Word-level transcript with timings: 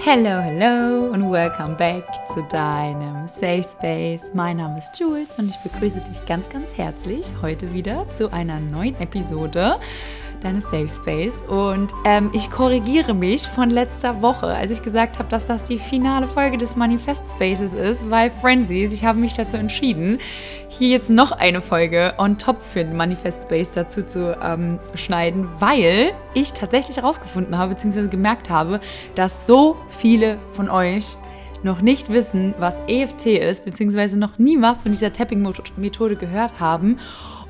Hello, 0.00 0.40
hello 0.40 1.10
und 1.12 1.30
welcome 1.30 1.74
back 1.74 2.04
zu 2.32 2.40
deinem 2.44 3.26
Safe 3.26 3.64
Space. 3.64 4.22
Mein 4.32 4.58
Name 4.58 4.78
ist 4.78 4.98
Jules 4.98 5.28
und 5.36 5.50
ich 5.50 5.56
begrüße 5.58 5.98
dich 5.98 6.24
ganz, 6.26 6.48
ganz 6.50 6.78
herzlich 6.78 7.26
heute 7.42 7.74
wieder 7.74 8.06
zu 8.16 8.32
einer 8.32 8.60
neuen 8.60 8.98
Episode 9.00 9.78
deines 10.40 10.64
Safe 10.64 10.88
Space. 10.88 11.34
Und 11.48 11.92
ähm, 12.04 12.30
ich 12.32 12.48
korrigiere 12.48 13.12
mich 13.12 13.48
von 13.48 13.70
letzter 13.70 14.22
Woche, 14.22 14.46
als 14.46 14.70
ich 14.70 14.82
gesagt 14.82 15.18
habe, 15.18 15.28
dass 15.28 15.46
das 15.46 15.64
die 15.64 15.78
finale 15.78 16.28
Folge 16.28 16.58
des 16.58 16.76
Manifest 16.76 17.24
Spaces 17.34 17.72
ist, 17.72 18.08
weil 18.08 18.30
Frenzies, 18.30 18.92
ich 18.92 19.04
habe 19.04 19.18
mich 19.18 19.34
dazu 19.34 19.56
entschieden, 19.56 20.20
hier 20.78 20.88
jetzt 20.88 21.10
noch 21.10 21.32
eine 21.32 21.60
Folge 21.60 22.14
on 22.18 22.38
top 22.38 22.62
für 22.62 22.84
den 22.84 22.96
Manifest 22.96 23.42
Space 23.42 23.72
dazu 23.72 24.02
zu 24.04 24.38
ähm, 24.40 24.78
schneiden, 24.94 25.48
weil 25.58 26.12
ich 26.34 26.52
tatsächlich 26.52 26.96
herausgefunden 26.96 27.58
habe, 27.58 27.74
beziehungsweise 27.74 28.08
gemerkt 28.08 28.48
habe, 28.48 28.80
dass 29.16 29.46
so 29.46 29.76
viele 29.88 30.38
von 30.52 30.70
euch 30.70 31.16
noch 31.64 31.80
nicht 31.80 32.12
wissen, 32.12 32.54
was 32.58 32.78
EFT 32.86 33.26
ist, 33.26 33.64
beziehungsweise 33.64 34.16
noch 34.16 34.38
nie 34.38 34.60
was 34.62 34.82
von 34.82 34.92
dieser 34.92 35.12
Tapping-Methode 35.12 36.14
gehört 36.14 36.60
haben 36.60 36.98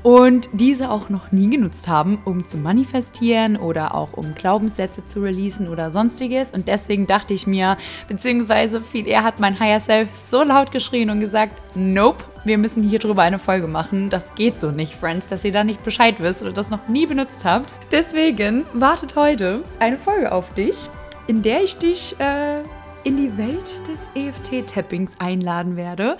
und 0.03 0.49
diese 0.53 0.89
auch 0.89 1.09
noch 1.09 1.31
nie 1.31 1.49
genutzt 1.49 1.87
haben, 1.87 2.19
um 2.25 2.45
zu 2.45 2.57
manifestieren 2.57 3.57
oder 3.57 3.95
auch 3.95 4.13
um 4.13 4.33
Glaubenssätze 4.35 5.03
zu 5.03 5.21
releasen 5.21 5.67
oder 5.67 5.91
sonstiges. 5.91 6.49
Und 6.51 6.67
deswegen 6.67 7.07
dachte 7.07 7.33
ich 7.33 7.47
mir, 7.47 7.77
beziehungsweise 8.07 8.81
viel 8.81 9.07
eher 9.07 9.23
hat 9.23 9.39
mein 9.39 9.59
Higher 9.59 9.79
Self 9.79 10.15
so 10.15 10.43
laut 10.43 10.71
geschrien 10.71 11.09
und 11.09 11.19
gesagt, 11.19 11.53
nope, 11.75 12.23
wir 12.45 12.57
müssen 12.57 12.83
hier 12.83 12.99
drüber 12.99 13.23
eine 13.23 13.39
Folge 13.39 13.67
machen. 13.67 14.09
Das 14.09 14.33
geht 14.35 14.59
so 14.59 14.71
nicht, 14.71 14.95
Friends, 14.95 15.27
dass 15.27 15.43
ihr 15.43 15.51
da 15.51 15.63
nicht 15.63 15.83
Bescheid 15.83 16.15
wisst 16.19 16.41
oder 16.41 16.53
das 16.53 16.69
noch 16.69 16.87
nie 16.87 17.05
benutzt 17.05 17.43
habt. 17.43 17.79
Deswegen 17.91 18.65
wartet 18.73 19.15
heute 19.15 19.63
eine 19.79 19.97
Folge 19.97 20.31
auf 20.31 20.53
dich, 20.53 20.89
in 21.27 21.41
der 21.41 21.63
ich 21.63 21.77
dich 21.77 22.15
äh, 22.19 22.63
in 23.03 23.17
die 23.17 23.37
Welt 23.37 23.87
des 23.87 24.09
EFT-Tappings 24.15 25.13
einladen 25.19 25.75
werde, 25.75 26.17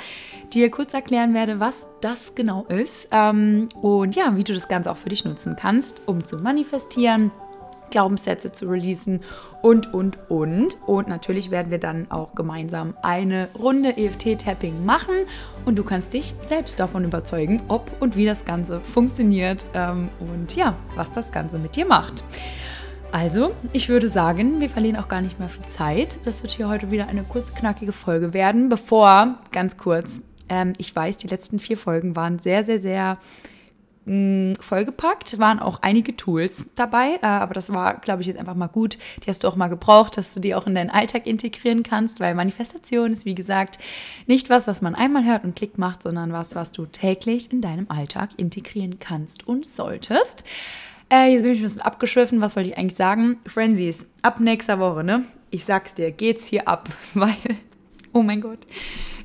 dir 0.53 0.72
kurz 0.72 0.94
erklären 0.94 1.33
werde, 1.33 1.59
was 1.59 1.88
das 2.02 2.35
genau 2.35 2.66
ist 2.66 3.09
ähm, 3.11 3.69
und 3.81 4.16
ja, 4.16 4.35
wie 4.35 4.44
du 4.44 4.53
das 4.53 4.67
Ganze 4.67 4.91
auch 4.91 4.97
für 4.97 5.09
dich 5.09 5.25
nutzen 5.25 5.55
kannst, 5.55 6.02
um 6.05 6.25
zu 6.25 6.38
manifestieren. 6.38 7.31
Glaubenssätze 7.89 8.52
zu 8.52 8.67
releasen 8.67 9.22
und, 9.61 9.94
und, 9.94 10.17
und. 10.30 10.77
Und 10.85 11.07
natürlich 11.07 11.52
werden 11.52 11.72
wir 11.72 11.80
dann 11.80 12.09
auch 12.11 12.35
gemeinsam 12.35 12.95
eine 13.02 13.50
Runde 13.57 13.97
EFT-Tapping 13.97 14.85
machen 14.85 15.25
und 15.66 15.75
du 15.77 15.83
kannst 15.83 16.13
dich 16.13 16.35
selbst 16.44 16.80
davon 16.80 17.03
überzeugen, 17.03 17.61
ob 17.67 17.89
und 18.00 18.16
wie 18.16 18.25
das 18.25 18.45
Ganze 18.45 18.80
funktioniert 18.80 19.66
ähm, 19.73 20.09
und 20.19 20.55
ja, 20.55 20.75
was 20.95 21.11
das 21.11 21.31
Ganze 21.31 21.57
mit 21.57 21.75
dir 21.75 21.85
macht. 21.85 22.23
Also, 23.11 23.55
ich 23.73 23.89
würde 23.89 24.07
sagen, 24.07 24.61
wir 24.61 24.69
verlieren 24.69 24.95
auch 24.95 25.07
gar 25.07 25.21
nicht 25.21 25.39
mehr 25.39 25.49
viel 25.49 25.65
Zeit. 25.65 26.19
Das 26.25 26.43
wird 26.43 26.52
hier 26.52 26.69
heute 26.69 26.91
wieder 26.91 27.07
eine 27.07 27.23
kurz 27.23 27.53
knackige 27.55 27.91
Folge 27.91 28.33
werden. 28.33 28.69
Bevor, 28.69 29.39
ganz 29.51 29.77
kurz, 29.77 30.21
ähm, 30.47 30.73
ich 30.77 30.95
weiß, 30.95 31.17
die 31.17 31.27
letzten 31.27 31.57
vier 31.57 31.77
Folgen 31.77 32.16
waren 32.16 32.38
sehr, 32.38 32.63
sehr, 32.63 32.79
sehr 32.79 33.17
mm, 34.05 34.53
vollgepackt. 34.59 35.39
Waren 35.39 35.59
auch 35.59 35.81
einige 35.81 36.16
Tools 36.17 36.67
dabei, 36.75 37.17
äh, 37.23 37.25
aber 37.25 37.55
das 37.55 37.73
war, 37.73 37.95
glaube 37.95 38.21
ich, 38.21 38.27
jetzt 38.27 38.39
einfach 38.39 38.53
mal 38.53 38.67
gut. 38.67 38.99
Die 39.25 39.29
hast 39.29 39.44
du 39.44 39.47
auch 39.47 39.55
mal 39.55 39.69
gebraucht, 39.69 40.16
dass 40.16 40.31
du 40.31 40.39
die 40.39 40.53
auch 40.53 40.67
in 40.67 40.75
deinen 40.75 40.91
Alltag 40.91 41.25
integrieren 41.25 41.81
kannst, 41.81 42.19
weil 42.19 42.35
Manifestation 42.35 43.11
ist, 43.11 43.25
wie 43.25 43.35
gesagt, 43.35 43.79
nicht 44.27 44.51
was, 44.51 44.67
was 44.67 44.83
man 44.83 44.94
einmal 44.94 45.25
hört 45.25 45.45
und 45.45 45.55
Klick 45.55 45.79
macht, 45.79 46.03
sondern 46.03 46.31
was, 46.31 46.53
was 46.53 46.71
du 46.71 46.85
täglich 46.85 47.51
in 47.51 47.61
deinem 47.61 47.89
Alltag 47.89 48.29
integrieren 48.38 48.99
kannst 48.99 49.47
und 49.47 49.66
solltest. 49.66 50.44
Äh, 51.11 51.33
jetzt 51.33 51.41
bin 51.41 51.52
ich 51.53 51.59
ein 51.59 51.63
bisschen 51.63 51.81
abgeschwiffen. 51.81 52.39
Was 52.41 52.55
wollte 52.55 52.69
ich 52.69 52.77
eigentlich 52.77 52.95
sagen? 52.95 53.39
Frenzies, 53.47 54.05
ab 54.21 54.39
nächster 54.39 54.79
Woche, 54.79 55.03
ne? 55.03 55.25
Ich 55.49 55.66
sag's 55.66 55.95
dir, 55.95 56.11
geht's 56.11 56.45
hier 56.45 56.67
ab, 56.67 56.89
weil, 57.16 57.35
oh 58.13 58.22
mein 58.22 58.41
Gott, 58.41 58.59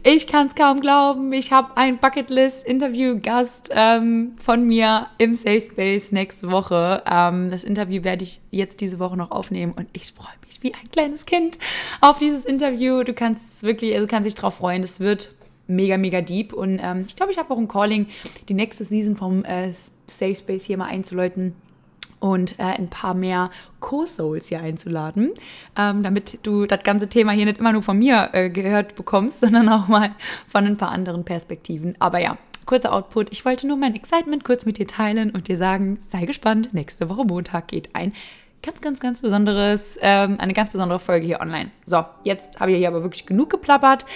ich 0.03 0.26
kann's 0.26 0.54
kaum 0.54 0.81
glauben. 0.81 1.32
Ich 1.32 1.53
habe 1.53 1.76
ein 1.76 1.98
Bucketlist-Interview-Gast 1.98 3.70
ähm, 3.72 4.32
von 4.42 4.66
mir 4.66 5.09
im 5.19 5.34
Safe 5.34 5.60
Space 5.60 6.12
nächste 6.12 6.50
Woche. 6.50 7.03
Ähm, 7.10 7.50
das 7.50 7.64
Interview 7.64 8.03
werde 8.04 8.22
ich 8.22 8.41
jetzt 8.50 8.80
diese 8.80 8.98
Woche 8.98 9.16
noch 9.16 9.30
aufnehmen 9.30 9.72
und 9.72 9.88
ich 9.92 10.12
freue 10.12 10.34
mich 10.47 10.62
wie 10.62 10.75
ein 10.75 10.91
kleines 10.91 11.26
Kind 11.26 11.59
auf 12.00 12.19
dieses 12.19 12.47
Interview. 12.47 13.03
Du 13.03 13.12
kannst 13.12 13.62
wirklich, 13.62 13.94
also 13.94 14.06
kannst 14.06 14.26
dich 14.26 14.34
drauf 14.34 14.56
freuen. 14.56 14.82
Das 14.82 15.00
wird 15.00 15.34
mega, 15.66 15.97
mega 15.97 16.22
deep. 16.22 16.53
Und 16.53 16.80
ähm, 16.82 17.04
ich 17.06 17.16
glaube, 17.16 17.32
ich 17.32 17.38
habe 17.38 17.53
auch 17.53 17.59
ein 17.59 17.69
Calling, 17.69 18.06
die 18.48 18.54
nächste 18.54 18.84
Season 18.84 19.16
vom 19.16 19.44
äh, 19.44 19.72
Safe 20.06 20.34
Space 20.34 20.64
hier 20.64 20.76
mal 20.76 20.86
einzuläuten 20.88 21.54
und 22.24 22.58
äh, 22.58 22.62
ein 22.62 22.88
paar 22.88 23.12
mehr 23.12 23.50
Co-Souls 23.80 24.48
hier 24.48 24.60
einzuladen, 24.60 25.32
ähm, 25.76 26.02
damit 26.02 26.38
du 26.42 26.64
das 26.64 26.82
ganze 26.82 27.06
Thema 27.06 27.32
hier 27.32 27.44
nicht 27.44 27.58
immer 27.58 27.74
nur 27.74 27.82
von 27.82 27.98
mir 27.98 28.30
äh, 28.32 28.48
gehört 28.48 28.94
bekommst, 28.94 29.40
sondern 29.40 29.68
auch 29.68 29.88
mal 29.88 30.12
von 30.48 30.64
ein 30.64 30.78
paar 30.78 30.90
anderen 30.90 31.24
Perspektiven. 31.24 31.96
Aber 31.98 32.20
ja, 32.20 32.38
kurzer 32.64 32.94
Output. 32.94 33.30
Ich 33.30 33.44
wollte 33.44 33.66
nur 33.66 33.76
mein 33.76 33.94
Excitement 33.94 34.42
kurz 34.42 34.64
mit 34.64 34.78
dir 34.78 34.86
teilen 34.86 35.32
und 35.32 35.48
dir 35.48 35.58
sagen, 35.58 35.98
sei 36.00 36.24
gespannt. 36.24 36.72
Nächste 36.72 37.10
Woche 37.10 37.26
Montag 37.26 37.68
geht 37.68 37.90
ein 37.92 38.14
ganz, 38.62 38.80
ganz, 38.80 39.00
ganz 39.00 39.20
besonderes, 39.20 39.98
ähm, 40.00 40.36
eine 40.41 40.54
ganz 40.54 40.70
besondere 40.70 41.00
Folge 41.00 41.26
hier 41.26 41.41
online. 41.42 41.72
So, 41.84 42.06
jetzt 42.22 42.58
habe 42.58 42.72
ich 42.72 42.78
hier 42.78 42.88
aber 42.88 43.02
wirklich 43.02 43.26
genug 43.26 43.50
geplappert. 43.50 44.06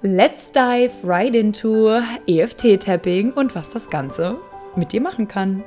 Let's 0.00 0.50
dive 0.52 0.92
right 1.04 1.34
into 1.34 2.00
EFT-Tapping 2.26 3.34
und 3.34 3.54
was 3.54 3.68
das 3.68 3.90
Ganze 3.90 4.38
mit 4.74 4.92
dir 4.92 5.02
machen 5.02 5.28
kann. 5.28 5.62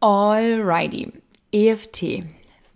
Alrighty, 0.00 1.12
EFT. 1.50 2.22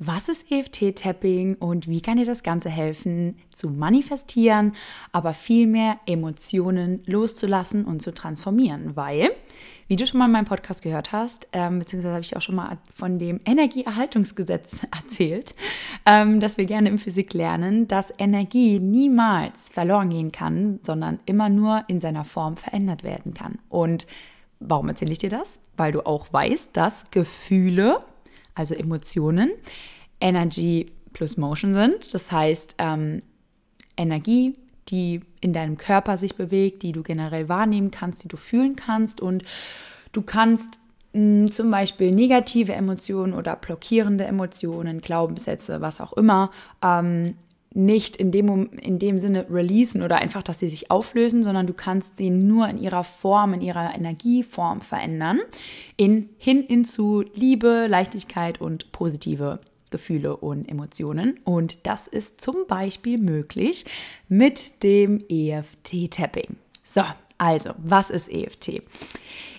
Was 0.00 0.28
ist 0.28 0.50
EFT-Tapping 0.50 1.54
und 1.54 1.86
wie 1.86 2.00
kann 2.00 2.16
dir 2.16 2.24
das 2.24 2.42
Ganze 2.42 2.68
helfen, 2.68 3.36
zu 3.52 3.68
manifestieren, 3.70 4.72
aber 5.12 5.32
viel 5.32 5.68
mehr 5.68 6.00
Emotionen 6.06 7.04
loszulassen 7.06 7.84
und 7.84 8.02
zu 8.02 8.12
transformieren? 8.12 8.96
Weil, 8.96 9.30
wie 9.86 9.94
du 9.94 10.04
schon 10.04 10.18
mal 10.18 10.24
in 10.24 10.32
meinem 10.32 10.46
Podcast 10.46 10.82
gehört 10.82 11.12
hast, 11.12 11.46
ähm, 11.52 11.78
beziehungsweise 11.78 12.14
habe 12.14 12.24
ich 12.24 12.36
auch 12.36 12.42
schon 12.42 12.56
mal 12.56 12.78
von 12.92 13.20
dem 13.20 13.38
Energieerhaltungsgesetz 13.44 14.84
erzählt, 15.04 15.54
ähm, 16.04 16.40
dass 16.40 16.58
wir 16.58 16.64
gerne 16.64 16.88
im 16.88 16.98
Physik 16.98 17.34
lernen, 17.34 17.86
dass 17.86 18.12
Energie 18.18 18.80
niemals 18.80 19.68
verloren 19.68 20.10
gehen 20.10 20.32
kann, 20.32 20.80
sondern 20.82 21.20
immer 21.26 21.48
nur 21.48 21.84
in 21.86 22.00
seiner 22.00 22.24
Form 22.24 22.56
verändert 22.56 23.04
werden 23.04 23.32
kann. 23.32 23.60
Und 23.68 24.08
Warum 24.68 24.88
erzähle 24.88 25.12
ich 25.12 25.18
dir 25.18 25.30
das? 25.30 25.60
Weil 25.76 25.92
du 25.92 26.04
auch 26.06 26.32
weißt, 26.32 26.76
dass 26.76 27.10
Gefühle, 27.10 28.00
also 28.54 28.74
Emotionen, 28.74 29.50
Energy 30.20 30.86
plus 31.12 31.36
Motion 31.36 31.72
sind. 31.74 32.14
Das 32.14 32.30
heißt, 32.32 32.76
ähm, 32.78 33.22
Energie, 33.96 34.54
die 34.88 35.20
in 35.40 35.52
deinem 35.52 35.76
Körper 35.76 36.16
sich 36.16 36.34
bewegt, 36.34 36.82
die 36.82 36.92
du 36.92 37.02
generell 37.02 37.48
wahrnehmen 37.48 37.90
kannst, 37.90 38.24
die 38.24 38.28
du 38.28 38.36
fühlen 38.36 38.76
kannst. 38.76 39.20
Und 39.20 39.44
du 40.12 40.22
kannst 40.22 40.80
mh, 41.12 41.48
zum 41.48 41.70
Beispiel 41.70 42.12
negative 42.12 42.72
Emotionen 42.72 43.34
oder 43.34 43.56
blockierende 43.56 44.24
Emotionen, 44.24 45.00
Glaubenssätze, 45.00 45.80
was 45.80 46.00
auch 46.00 46.12
immer, 46.14 46.50
ähm, 46.82 47.34
nicht 47.74 48.16
in 48.16 48.32
dem, 48.32 48.70
in 48.72 48.98
dem 48.98 49.18
Sinne 49.18 49.46
releasen 49.50 50.02
oder 50.02 50.16
einfach, 50.16 50.42
dass 50.42 50.58
sie 50.58 50.68
sich 50.68 50.90
auflösen, 50.90 51.42
sondern 51.42 51.66
du 51.66 51.72
kannst 51.72 52.16
sie 52.16 52.30
nur 52.30 52.68
in 52.68 52.78
ihrer 52.78 53.04
Form, 53.04 53.54
in 53.54 53.60
ihrer 53.60 53.94
Energieform 53.94 54.80
verändern, 54.80 55.40
in, 55.96 56.28
hin 56.38 56.62
in 56.62 56.84
zu 56.84 57.24
Liebe, 57.34 57.86
Leichtigkeit 57.88 58.60
und 58.60 58.92
positive 58.92 59.60
Gefühle 59.90 60.36
und 60.36 60.68
Emotionen. 60.68 61.38
Und 61.44 61.86
das 61.86 62.08
ist 62.08 62.40
zum 62.40 62.66
Beispiel 62.66 63.18
möglich 63.18 63.84
mit 64.28 64.82
dem 64.82 65.22
EFT-Tapping. 65.28 66.56
So, 66.84 67.02
also, 67.38 67.70
was 67.78 68.10
ist 68.10 68.30
EFT? 68.30 68.82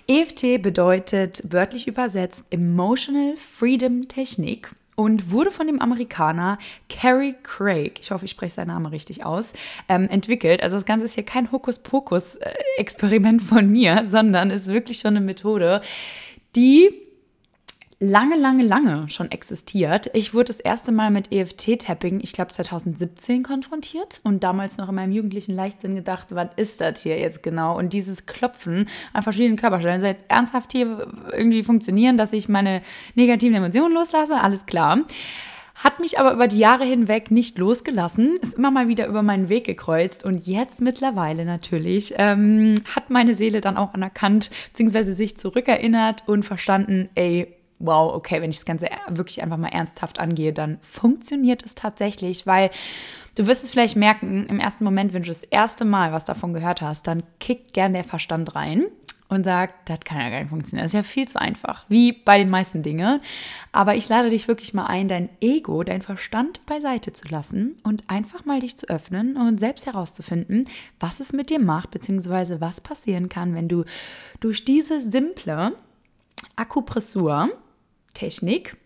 EFT 0.06 0.62
bedeutet 0.62 1.42
wörtlich 1.50 1.86
übersetzt 1.86 2.44
Emotional 2.50 3.36
Freedom 3.36 4.08
Technik 4.08 4.74
und 4.96 5.30
wurde 5.30 5.50
von 5.50 5.66
dem 5.66 5.80
Amerikaner 5.80 6.58
Carrie 6.88 7.34
Craig, 7.42 7.98
ich 8.00 8.10
hoffe, 8.10 8.24
ich 8.24 8.30
spreche 8.30 8.54
seinen 8.54 8.68
Namen 8.68 8.86
richtig 8.86 9.24
aus, 9.24 9.52
ähm, 9.88 10.08
entwickelt. 10.08 10.62
Also 10.62 10.76
das 10.76 10.84
Ganze 10.84 11.06
ist 11.06 11.14
hier 11.14 11.24
kein 11.24 11.50
Hokuspokus-Experiment 11.50 13.42
von 13.42 13.70
mir, 13.70 14.04
sondern 14.10 14.50
ist 14.50 14.66
wirklich 14.66 14.98
schon 14.98 15.16
eine 15.16 15.24
Methode, 15.24 15.80
die 16.56 17.03
lange, 18.04 18.36
lange, 18.36 18.62
lange 18.62 19.08
schon 19.08 19.30
existiert. 19.30 20.10
Ich 20.12 20.34
wurde 20.34 20.46
das 20.46 20.60
erste 20.60 20.92
Mal 20.92 21.10
mit 21.10 21.32
EFT-Tapping, 21.32 22.20
ich 22.22 22.32
glaube 22.32 22.52
2017, 22.52 23.42
konfrontiert 23.42 24.20
und 24.22 24.44
damals 24.44 24.76
noch 24.76 24.90
in 24.90 24.94
meinem 24.94 25.12
jugendlichen 25.12 25.54
Leichtsinn 25.54 25.94
gedacht, 25.94 26.28
was 26.30 26.48
ist 26.56 26.80
das 26.80 27.00
hier 27.00 27.18
jetzt 27.18 27.42
genau? 27.42 27.78
Und 27.78 27.92
dieses 27.92 28.26
Klopfen 28.26 28.88
an 29.12 29.22
verschiedenen 29.22 29.56
Körperstellen 29.56 30.00
soll 30.00 30.10
jetzt 30.10 30.24
ernsthaft 30.28 30.72
hier 30.72 31.06
irgendwie 31.32 31.62
funktionieren, 31.62 32.16
dass 32.16 32.32
ich 32.32 32.48
meine 32.48 32.82
negativen 33.14 33.56
Emotionen 33.56 33.94
loslasse? 33.94 34.40
Alles 34.40 34.66
klar. 34.66 34.98
Hat 35.74 35.98
mich 35.98 36.20
aber 36.20 36.32
über 36.32 36.46
die 36.46 36.58
Jahre 36.58 36.84
hinweg 36.84 37.32
nicht 37.32 37.58
losgelassen, 37.58 38.36
ist 38.40 38.54
immer 38.54 38.70
mal 38.70 38.86
wieder 38.86 39.08
über 39.08 39.22
meinen 39.22 39.48
Weg 39.48 39.64
gekreuzt 39.64 40.24
und 40.24 40.46
jetzt 40.46 40.80
mittlerweile 40.80 41.44
natürlich 41.44 42.14
ähm, 42.16 42.76
hat 42.94 43.10
meine 43.10 43.34
Seele 43.34 43.60
dann 43.60 43.76
auch 43.76 43.92
anerkannt, 43.92 44.50
beziehungsweise 44.68 45.14
sich 45.14 45.36
zurückerinnert 45.36 46.28
und 46.28 46.44
verstanden, 46.44 47.08
ey, 47.16 47.53
wow, 47.78 48.14
okay, 48.14 48.40
wenn 48.40 48.50
ich 48.50 48.58
das 48.58 48.66
Ganze 48.66 48.88
wirklich 49.08 49.42
einfach 49.42 49.56
mal 49.56 49.68
ernsthaft 49.68 50.18
angehe, 50.18 50.52
dann 50.52 50.78
funktioniert 50.82 51.64
es 51.64 51.74
tatsächlich, 51.74 52.46
weil 52.46 52.70
du 53.36 53.46
wirst 53.46 53.64
es 53.64 53.70
vielleicht 53.70 53.96
merken, 53.96 54.46
im 54.46 54.60
ersten 54.60 54.84
Moment, 54.84 55.12
wenn 55.12 55.22
du 55.22 55.28
das 55.28 55.44
erste 55.44 55.84
Mal 55.84 56.12
was 56.12 56.24
davon 56.24 56.52
gehört 56.52 56.80
hast, 56.80 57.06
dann 57.06 57.22
kickt 57.40 57.72
gern 57.74 57.92
der 57.92 58.04
Verstand 58.04 58.54
rein 58.54 58.86
und 59.28 59.44
sagt, 59.44 59.88
das 59.88 60.00
kann 60.00 60.20
ja 60.20 60.30
gar 60.30 60.40
nicht 60.40 60.50
funktionieren. 60.50 60.84
Das 60.84 60.92
ist 60.92 60.96
ja 60.96 61.02
viel 61.02 61.26
zu 61.26 61.40
einfach, 61.40 61.84
wie 61.88 62.12
bei 62.12 62.38
den 62.38 62.50
meisten 62.50 62.82
Dingen. 62.82 63.20
Aber 63.72 63.96
ich 63.96 64.08
lade 64.08 64.30
dich 64.30 64.48
wirklich 64.48 64.74
mal 64.74 64.86
ein, 64.86 65.08
dein 65.08 65.28
Ego, 65.40 65.82
dein 65.82 66.02
Verstand 66.02 66.64
beiseite 66.66 67.12
zu 67.12 67.28
lassen 67.28 67.76
und 67.82 68.04
einfach 68.08 68.44
mal 68.44 68.60
dich 68.60 68.76
zu 68.76 68.88
öffnen 68.88 69.36
und 69.36 69.58
selbst 69.58 69.86
herauszufinden, 69.86 70.68
was 71.00 71.20
es 71.20 71.32
mit 71.32 71.50
dir 71.50 71.60
macht, 71.60 71.90
beziehungsweise 71.90 72.60
was 72.60 72.80
passieren 72.80 73.28
kann, 73.28 73.54
wenn 73.54 73.68
du 73.68 73.84
durch 74.40 74.64
diese 74.64 75.00
simple 75.00 75.72
Akupressur-Technik 78.14 78.76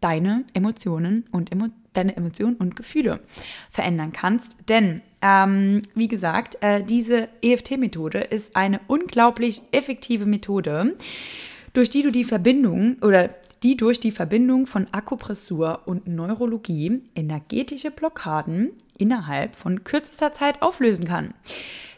deine 0.00 0.44
Emotionen 0.52 1.24
und 1.32 1.50
Emo 1.50 1.68
deine 1.94 2.16
Emotionen 2.16 2.56
und 2.56 2.74
Gefühle 2.74 3.20
verändern 3.70 4.12
kannst. 4.12 4.68
Denn, 4.68 5.00
ähm, 5.22 5.80
wie 5.94 6.08
gesagt, 6.08 6.58
äh, 6.60 6.82
diese 6.82 7.28
EFT-Methode 7.40 8.18
ist 8.18 8.56
eine 8.56 8.80
unglaublich 8.88 9.62
effektive 9.70 10.26
Methode, 10.26 10.96
durch 11.72 11.90
die 11.90 12.02
du 12.02 12.10
die 12.10 12.24
Verbindung 12.24 12.96
oder 13.00 13.30
die 13.64 13.78
durch 13.78 13.98
die 13.98 14.10
Verbindung 14.10 14.66
von 14.66 14.86
Akupressur 14.92 15.80
und 15.86 16.06
Neurologie 16.06 17.00
energetische 17.14 17.90
Blockaden 17.90 18.72
innerhalb 18.98 19.56
von 19.56 19.84
kürzester 19.84 20.34
Zeit 20.34 20.60
auflösen 20.60 21.06
kann. 21.06 21.32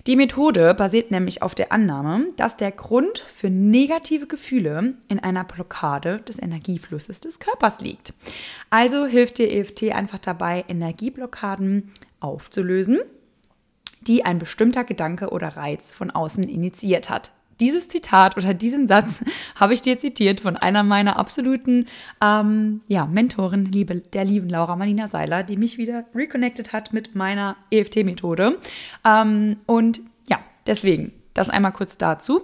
Die 0.06 0.14
Methode 0.14 0.72
basiert 0.74 1.10
nämlich 1.10 1.42
auf 1.42 1.56
der 1.56 1.72
Annahme, 1.72 2.28
dass 2.36 2.56
der 2.56 2.70
Grund 2.70 3.18
für 3.18 3.50
negative 3.50 4.28
Gefühle 4.28 4.94
in 5.08 5.18
einer 5.18 5.42
Blockade 5.42 6.18
des 6.20 6.40
Energieflusses 6.40 7.20
des 7.20 7.40
Körpers 7.40 7.80
liegt. 7.80 8.14
Also 8.70 9.04
hilft 9.04 9.38
dir 9.38 9.52
EFT 9.52 9.90
einfach 9.92 10.20
dabei, 10.20 10.64
Energieblockaden 10.68 11.90
aufzulösen, 12.20 13.00
die 14.02 14.24
ein 14.24 14.38
bestimmter 14.38 14.84
Gedanke 14.84 15.30
oder 15.30 15.56
Reiz 15.56 15.92
von 15.92 16.12
außen 16.12 16.44
initiiert 16.44 17.10
hat. 17.10 17.32
Dieses 17.60 17.88
Zitat 17.88 18.36
oder 18.36 18.54
diesen 18.54 18.88
Satz 18.88 19.24
habe 19.58 19.74
ich 19.74 19.82
dir 19.82 19.98
zitiert 19.98 20.40
von 20.40 20.56
einer 20.56 20.82
meiner 20.82 21.18
absoluten 21.18 21.86
ähm, 22.22 22.82
ja, 22.88 23.06
Mentoren, 23.06 23.66
liebe, 23.66 24.00
der 24.00 24.24
lieben 24.24 24.48
Laura 24.48 24.76
Marlina 24.76 25.08
Seiler, 25.08 25.42
die 25.42 25.56
mich 25.56 25.78
wieder 25.78 26.04
reconnected 26.14 26.72
hat 26.72 26.92
mit 26.92 27.14
meiner 27.14 27.56
EFT-Methode. 27.70 28.58
Ähm, 29.04 29.56
und 29.66 30.00
ja, 30.28 30.38
deswegen, 30.66 31.12
das 31.34 31.48
einmal 31.48 31.72
kurz 31.72 31.98
dazu. 31.98 32.42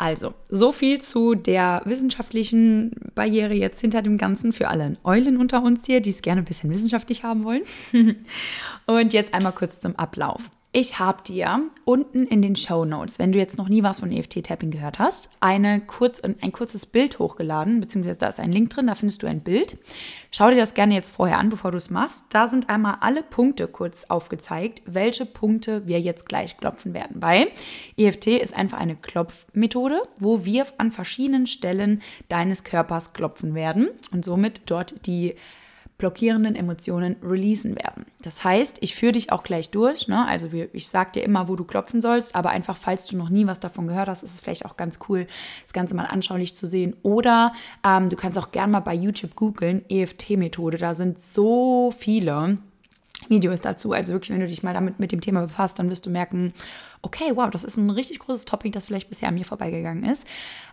Also, 0.00 0.32
so 0.48 0.72
viel 0.72 0.98
zu 0.98 1.34
der 1.34 1.82
wissenschaftlichen 1.84 2.92
Barriere 3.14 3.52
jetzt 3.52 3.82
hinter 3.82 4.00
dem 4.00 4.16
Ganzen 4.16 4.54
für 4.54 4.68
alle 4.68 4.94
Eulen 5.04 5.36
unter 5.36 5.62
uns 5.62 5.84
hier, 5.84 6.00
die 6.00 6.08
es 6.08 6.22
gerne 6.22 6.40
ein 6.40 6.46
bisschen 6.46 6.70
wissenschaftlich 6.70 7.22
haben 7.22 7.44
wollen. 7.44 7.64
Und 8.86 9.12
jetzt 9.12 9.34
einmal 9.34 9.52
kurz 9.52 9.78
zum 9.78 9.96
Ablauf. 9.96 10.50
Ich 10.72 11.00
habe 11.00 11.24
dir 11.24 11.68
unten 11.84 12.28
in 12.28 12.42
den 12.42 12.54
Show 12.54 12.84
Notes, 12.84 13.18
wenn 13.18 13.32
du 13.32 13.40
jetzt 13.40 13.58
noch 13.58 13.68
nie 13.68 13.82
was 13.82 13.98
von 13.98 14.12
EFT-Tapping 14.12 14.70
gehört 14.70 15.00
hast, 15.00 15.28
eine 15.40 15.80
kurz, 15.80 16.20
ein 16.20 16.52
kurzes 16.52 16.86
Bild 16.86 17.18
hochgeladen, 17.18 17.80
beziehungsweise 17.80 18.20
da 18.20 18.28
ist 18.28 18.38
ein 18.38 18.52
Link 18.52 18.70
drin, 18.70 18.86
da 18.86 18.94
findest 18.94 19.24
du 19.24 19.26
ein 19.26 19.40
Bild. 19.40 19.78
Schau 20.30 20.48
dir 20.48 20.58
das 20.58 20.74
gerne 20.74 20.94
jetzt 20.94 21.10
vorher 21.10 21.38
an, 21.38 21.48
bevor 21.48 21.72
du 21.72 21.76
es 21.76 21.90
machst. 21.90 22.22
Da 22.30 22.46
sind 22.46 22.70
einmal 22.70 22.98
alle 23.00 23.24
Punkte 23.24 23.66
kurz 23.66 24.04
aufgezeigt, 24.04 24.82
welche 24.86 25.26
Punkte 25.26 25.88
wir 25.88 26.00
jetzt 26.00 26.28
gleich 26.28 26.56
klopfen 26.56 26.94
werden. 26.94 27.20
Weil 27.20 27.48
EFT 27.96 28.28
ist 28.28 28.54
einfach 28.54 28.78
eine 28.78 28.94
Klopfmethode, 28.94 30.00
wo 30.20 30.44
wir 30.44 30.66
an 30.78 30.92
verschiedenen 30.92 31.48
Stellen 31.48 32.00
deines 32.28 32.62
Körpers 32.62 33.12
klopfen 33.12 33.56
werden 33.56 33.88
und 34.12 34.24
somit 34.24 34.62
dort 34.66 35.04
die 35.06 35.34
blockierenden 36.00 36.56
Emotionen 36.56 37.16
releasen 37.22 37.76
werden. 37.76 38.06
Das 38.22 38.42
heißt, 38.42 38.78
ich 38.80 38.94
führe 38.94 39.12
dich 39.12 39.30
auch 39.32 39.42
gleich 39.42 39.70
durch. 39.70 40.08
Ne? 40.08 40.26
Also 40.26 40.48
ich 40.72 40.88
sage 40.88 41.12
dir 41.12 41.22
immer, 41.22 41.46
wo 41.46 41.56
du 41.56 41.64
klopfen 41.64 42.00
sollst, 42.00 42.34
aber 42.34 42.50
einfach, 42.50 42.76
falls 42.76 43.06
du 43.06 43.18
noch 43.18 43.28
nie 43.28 43.46
was 43.46 43.60
davon 43.60 43.86
gehört 43.86 44.08
hast, 44.08 44.22
ist 44.22 44.34
es 44.34 44.40
vielleicht 44.40 44.64
auch 44.64 44.78
ganz 44.78 44.98
cool, 45.08 45.26
das 45.62 45.74
Ganze 45.74 45.94
mal 45.94 46.06
anschaulich 46.06 46.56
zu 46.56 46.66
sehen. 46.66 46.96
Oder 47.02 47.52
ähm, 47.86 48.08
du 48.08 48.16
kannst 48.16 48.38
auch 48.38 48.50
gerne 48.50 48.72
mal 48.72 48.80
bei 48.80 48.94
YouTube 48.94 49.36
googeln, 49.36 49.84
EFT-Methode. 49.88 50.78
Da 50.78 50.94
sind 50.94 51.20
so 51.20 51.92
viele 51.96 52.58
Videos 53.30 53.60
dazu. 53.60 53.92
Also 53.92 54.12
wirklich, 54.12 54.30
wenn 54.30 54.40
du 54.40 54.46
dich 54.46 54.62
mal 54.62 54.74
damit 54.74 54.98
mit 54.98 55.12
dem 55.12 55.20
Thema 55.20 55.42
befasst, 55.42 55.78
dann 55.78 55.88
wirst 55.88 56.04
du 56.04 56.10
merken, 56.10 56.52
okay, 57.02 57.32
wow, 57.34 57.48
das 57.50 57.64
ist 57.64 57.76
ein 57.76 57.88
richtig 57.90 58.18
großes 58.18 58.44
Topic, 58.44 58.72
das 58.72 58.86
vielleicht 58.86 59.08
bisher 59.08 59.28
an 59.28 59.34
mir 59.34 59.44
vorbeigegangen 59.44 60.04
ist. 60.04 60.26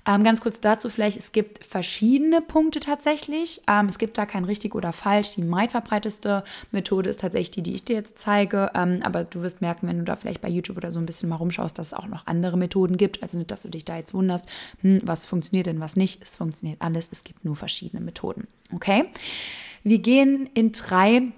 Ähm, 0.05 0.23
ganz 0.23 0.41
kurz 0.41 0.59
dazu 0.59 0.89
vielleicht, 0.89 1.17
es 1.17 1.31
gibt 1.31 1.63
verschiedene 1.63 2.41
Punkte 2.41 2.79
tatsächlich. 2.79 3.61
Ähm, 3.67 3.87
es 3.87 3.97
gibt 3.97 4.17
da 4.17 4.25
kein 4.25 4.43
richtig 4.43 4.75
oder 4.75 4.91
falsch. 4.91 5.35
Die 5.35 5.43
meistverbreiteste 5.43 6.43
Methode 6.71 7.09
ist 7.09 7.21
tatsächlich 7.21 7.51
die, 7.51 7.63
die 7.63 7.75
ich 7.75 7.85
dir 7.85 7.95
jetzt 7.95 8.19
zeige. 8.19 8.71
Ähm, 8.73 8.99
aber 9.03 9.23
du 9.23 9.41
wirst 9.41 9.61
merken, 9.61 9.87
wenn 9.87 9.99
du 9.99 10.03
da 10.03 10.15
vielleicht 10.15 10.41
bei 10.41 10.49
YouTube 10.49 10.77
oder 10.77 10.91
so 10.91 10.99
ein 10.99 11.05
bisschen 11.05 11.29
mal 11.29 11.35
rumschaust, 11.35 11.77
dass 11.77 11.87
es 11.87 11.93
auch 11.93 12.07
noch 12.07 12.27
andere 12.27 12.57
Methoden 12.57 12.97
gibt. 12.97 13.21
Also 13.23 13.37
nicht, 13.37 13.51
dass 13.51 13.61
du 13.61 13.69
dich 13.69 13.85
da 13.85 13.97
jetzt 13.97 14.13
wunderst, 14.13 14.47
hm, 14.81 15.01
was 15.03 15.25
funktioniert 15.27 15.67
denn, 15.67 15.79
was 15.79 15.95
nicht. 15.95 16.21
Es 16.21 16.35
funktioniert 16.35 16.81
alles. 16.81 17.09
Es 17.11 17.23
gibt 17.23 17.45
nur 17.45 17.55
verschiedene 17.55 18.01
Methoden. 18.03 18.47
Okay? 18.73 19.03
Wir 19.83 19.99
gehen 19.99 20.49
in 20.53 20.71
drei 20.73 21.31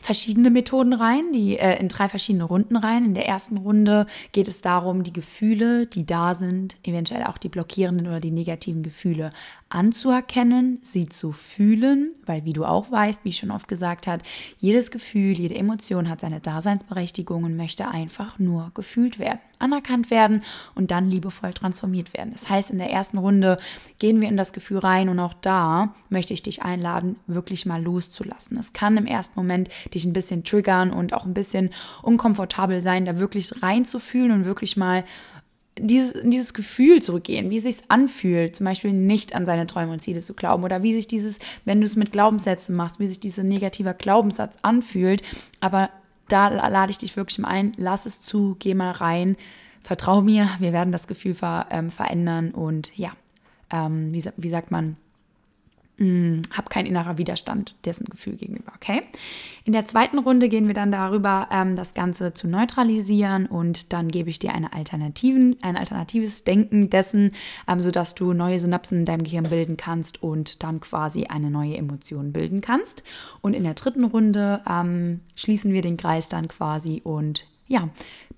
verschiedene 0.00 0.50
Methoden 0.50 0.92
rein, 0.92 1.32
die 1.32 1.58
äh, 1.58 1.78
in 1.80 1.88
drei 1.88 2.08
verschiedene 2.08 2.44
Runden 2.44 2.76
rein. 2.76 3.04
In 3.04 3.14
der 3.14 3.26
ersten 3.26 3.56
Runde 3.56 4.06
geht 4.32 4.48
es 4.48 4.60
darum, 4.60 5.02
die 5.02 5.12
Gefühle, 5.12 5.86
die 5.86 6.06
da 6.06 6.34
sind, 6.34 6.76
eventuell 6.82 7.24
auch 7.24 7.38
die 7.38 7.48
blockierenden 7.48 8.06
oder 8.06 8.20
die 8.20 8.30
negativen 8.30 8.82
Gefühle 8.82 9.30
anzuerkennen, 9.68 10.80
sie 10.82 11.08
zu 11.08 11.32
fühlen, 11.32 12.14
weil 12.24 12.44
wie 12.44 12.52
du 12.52 12.64
auch 12.64 12.90
weißt, 12.90 13.24
wie 13.24 13.30
ich 13.30 13.38
schon 13.38 13.50
oft 13.50 13.68
gesagt 13.68 14.06
habe, 14.06 14.22
jedes 14.58 14.90
Gefühl, 14.90 15.32
jede 15.32 15.56
Emotion 15.56 16.08
hat 16.08 16.20
seine 16.20 16.40
Daseinsberechtigung 16.40 17.44
und 17.44 17.56
möchte 17.56 17.88
einfach 17.88 18.38
nur 18.38 18.70
gefühlt 18.74 19.18
werden, 19.18 19.40
anerkannt 19.58 20.10
werden 20.10 20.42
und 20.74 20.90
dann 20.90 21.10
liebevoll 21.10 21.52
transformiert 21.52 22.12
werden. 22.14 22.32
Das 22.32 22.48
heißt, 22.48 22.70
in 22.70 22.78
der 22.78 22.90
ersten 22.90 23.18
Runde 23.18 23.56
gehen 23.98 24.20
wir 24.20 24.28
in 24.28 24.36
das 24.36 24.52
Gefühl 24.52 24.78
rein 24.78 25.08
und 25.08 25.18
auch 25.18 25.34
da 25.34 25.94
möchte 26.08 26.34
ich 26.34 26.42
dich 26.42 26.62
einladen, 26.62 27.16
wirklich 27.26 27.66
mal 27.66 27.82
loszulassen. 27.82 28.58
Es 28.58 28.72
kann 28.72 28.96
im 28.96 29.06
ersten 29.06 29.38
Moment 29.38 29.68
dich 29.94 30.04
ein 30.04 30.12
bisschen 30.12 30.44
triggern 30.44 30.92
und 30.92 31.12
auch 31.12 31.24
ein 31.24 31.34
bisschen 31.34 31.70
unkomfortabel 32.02 32.82
sein, 32.82 33.06
da 33.06 33.18
wirklich 33.18 33.62
reinzufühlen 33.62 34.32
und 34.32 34.44
wirklich 34.44 34.76
mal 34.76 35.04
dieses, 35.78 36.14
dieses 36.22 36.54
Gefühl 36.54 37.02
zurückgehen, 37.02 37.50
wie 37.50 37.58
es 37.58 37.64
sich 37.64 37.76
anfühlt, 37.88 38.56
zum 38.56 38.64
Beispiel 38.64 38.92
nicht 38.92 39.34
an 39.34 39.46
seine 39.46 39.66
Träume 39.66 39.92
und 39.92 40.02
Ziele 40.02 40.20
zu 40.20 40.34
glauben 40.34 40.64
oder 40.64 40.82
wie 40.82 40.94
sich 40.94 41.06
dieses, 41.06 41.38
wenn 41.64 41.80
du 41.80 41.84
es 41.84 41.96
mit 41.96 42.12
Glaubenssätzen 42.12 42.74
machst, 42.74 42.98
wie 42.98 43.06
sich 43.06 43.20
dieser 43.20 43.42
negative 43.42 43.94
Glaubenssatz 43.94 44.56
anfühlt. 44.62 45.22
Aber 45.60 45.90
da 46.28 46.48
lade 46.48 46.90
ich 46.90 46.98
dich 46.98 47.16
wirklich 47.16 47.38
mal 47.38 47.48
ein, 47.48 47.72
lass 47.76 48.06
es 48.06 48.20
zu, 48.20 48.56
geh 48.58 48.74
mal 48.74 48.90
rein, 48.90 49.36
vertrau 49.82 50.20
mir, 50.20 50.48
wir 50.58 50.72
werden 50.72 50.92
das 50.92 51.06
Gefühl 51.06 51.34
ver, 51.34 51.66
ähm, 51.70 51.90
verändern 51.90 52.50
und 52.50 52.96
ja, 52.96 53.12
ähm, 53.70 54.12
wie, 54.12 54.24
wie 54.36 54.48
sagt 54.48 54.70
man, 54.70 54.96
mh, 55.98 56.06
hm, 56.06 56.42
habe 56.52 56.68
keinen 56.68 56.86
innerer 56.86 57.18
Widerstand 57.18 57.74
dessen 57.84 58.06
Gefühl 58.06 58.36
gegenüber. 58.36 58.72
Okay. 58.76 59.02
In 59.64 59.72
der 59.72 59.86
zweiten 59.86 60.18
Runde 60.18 60.48
gehen 60.48 60.66
wir 60.66 60.74
dann 60.74 60.92
darüber, 60.92 61.48
ähm, 61.50 61.76
das 61.76 61.94
Ganze 61.94 62.34
zu 62.34 62.46
neutralisieren 62.48 63.46
und 63.46 63.92
dann 63.92 64.08
gebe 64.08 64.30
ich 64.30 64.38
dir 64.38 64.52
eine 64.52 64.72
Alternativen, 64.72 65.56
ein 65.62 65.76
alternatives 65.76 66.44
Denken 66.44 66.90
dessen, 66.90 67.32
ähm, 67.68 67.80
sodass 67.80 68.14
du 68.14 68.32
neue 68.32 68.58
Synapsen 68.58 69.00
in 69.00 69.04
deinem 69.04 69.24
Gehirn 69.24 69.48
bilden 69.48 69.76
kannst 69.76 70.22
und 70.22 70.62
dann 70.62 70.80
quasi 70.80 71.24
eine 71.24 71.50
neue 71.50 71.76
Emotion 71.76 72.32
bilden 72.32 72.60
kannst. 72.60 73.02
Und 73.40 73.54
in 73.54 73.64
der 73.64 73.74
dritten 73.74 74.04
Runde 74.04 74.62
ähm, 74.68 75.20
schließen 75.34 75.72
wir 75.72 75.82
den 75.82 75.96
Kreis 75.96 76.28
dann 76.28 76.48
quasi 76.48 77.00
und 77.02 77.46
ja, 77.68 77.88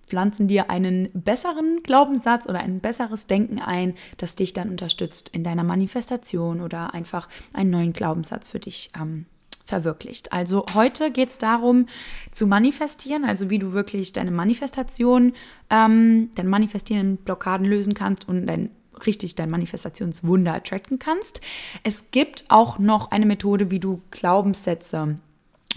pflanzen 0.08 0.48
dir 0.48 0.70
einen 0.70 1.10
besseren 1.12 1.82
Glaubenssatz 1.82 2.46
oder 2.46 2.60
ein 2.60 2.80
besseres 2.80 3.26
Denken 3.26 3.60
ein, 3.60 3.94
das 4.16 4.34
dich 4.34 4.52
dann 4.52 4.70
unterstützt 4.70 5.28
in 5.30 5.44
deiner 5.44 5.64
Manifestation 5.64 6.60
oder 6.60 6.94
einfach 6.94 7.28
einen 7.52 7.70
neuen 7.70 7.92
Glaubenssatz 7.92 8.48
für 8.48 8.58
dich 8.58 8.90
ähm, 8.98 9.26
verwirklicht. 9.66 10.32
Also 10.32 10.64
heute 10.74 11.10
geht 11.12 11.28
es 11.28 11.38
darum 11.38 11.86
zu 12.32 12.46
manifestieren, 12.46 13.24
also 13.24 13.50
wie 13.50 13.58
du 13.58 13.72
wirklich 13.72 14.12
deine 14.12 14.30
Manifestation, 14.30 15.34
ähm, 15.70 16.30
deine 16.34 16.48
manifestierenden 16.48 17.18
Blockaden 17.18 17.66
lösen 17.66 17.94
kannst 17.94 18.28
und 18.28 18.46
dein 18.46 18.70
richtig 19.06 19.34
dein 19.36 19.50
Manifestationswunder 19.50 20.54
attracten 20.54 20.98
kannst. 20.98 21.40
Es 21.84 22.10
gibt 22.10 22.46
auch 22.48 22.78
noch 22.78 23.10
eine 23.10 23.26
Methode, 23.26 23.70
wie 23.70 23.78
du 23.78 24.02
Glaubenssätze 24.10 25.18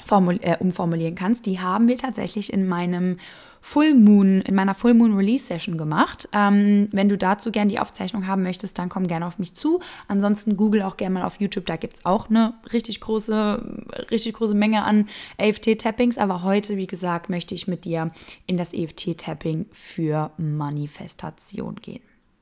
äh, 0.09 0.57
umformulieren 0.57 1.15
kannst. 1.15 1.45
Die 1.45 1.59
haben 1.59 1.87
wir 1.87 1.97
tatsächlich 1.97 2.51
in 2.51 2.67
meinem 2.67 3.17
Full 3.61 3.93
Moon, 3.93 4.41
in 4.41 4.55
meiner 4.55 4.73
Full 4.73 4.95
Moon 4.95 5.15
Release 5.15 5.45
Session 5.45 5.77
gemacht. 5.77 6.27
Ähm, 6.33 6.89
wenn 6.91 7.09
du 7.09 7.17
dazu 7.17 7.51
gerne 7.51 7.69
die 7.69 7.79
Aufzeichnung 7.79 8.27
haben 8.27 8.43
möchtest, 8.43 8.77
dann 8.79 8.89
komm 8.89 9.07
gerne 9.07 9.25
auf 9.25 9.37
mich 9.37 9.53
zu. 9.53 9.79
Ansonsten 10.07 10.57
google 10.57 10.81
auch 10.81 10.97
gerne 10.97 11.13
mal 11.13 11.23
auf 11.23 11.39
YouTube, 11.39 11.67
da 11.67 11.75
gibt 11.75 11.97
es 11.97 12.05
auch 12.05 12.29
eine 12.29 12.55
richtig 12.73 12.99
große, 13.01 13.83
richtig 14.09 14.33
große 14.33 14.55
Menge 14.55 14.83
an 14.83 15.07
EFT-Tappings. 15.37 16.17
Aber 16.17 16.43
heute, 16.43 16.75
wie 16.77 16.87
gesagt, 16.87 17.29
möchte 17.29 17.55
ich 17.55 17.67
mit 17.67 17.85
dir 17.85 18.11
in 18.47 18.57
das 18.57 18.73
EFT-Tapping 18.73 19.67
für 19.71 20.31
Manifestation 20.37 21.75
gehen. 21.75 22.01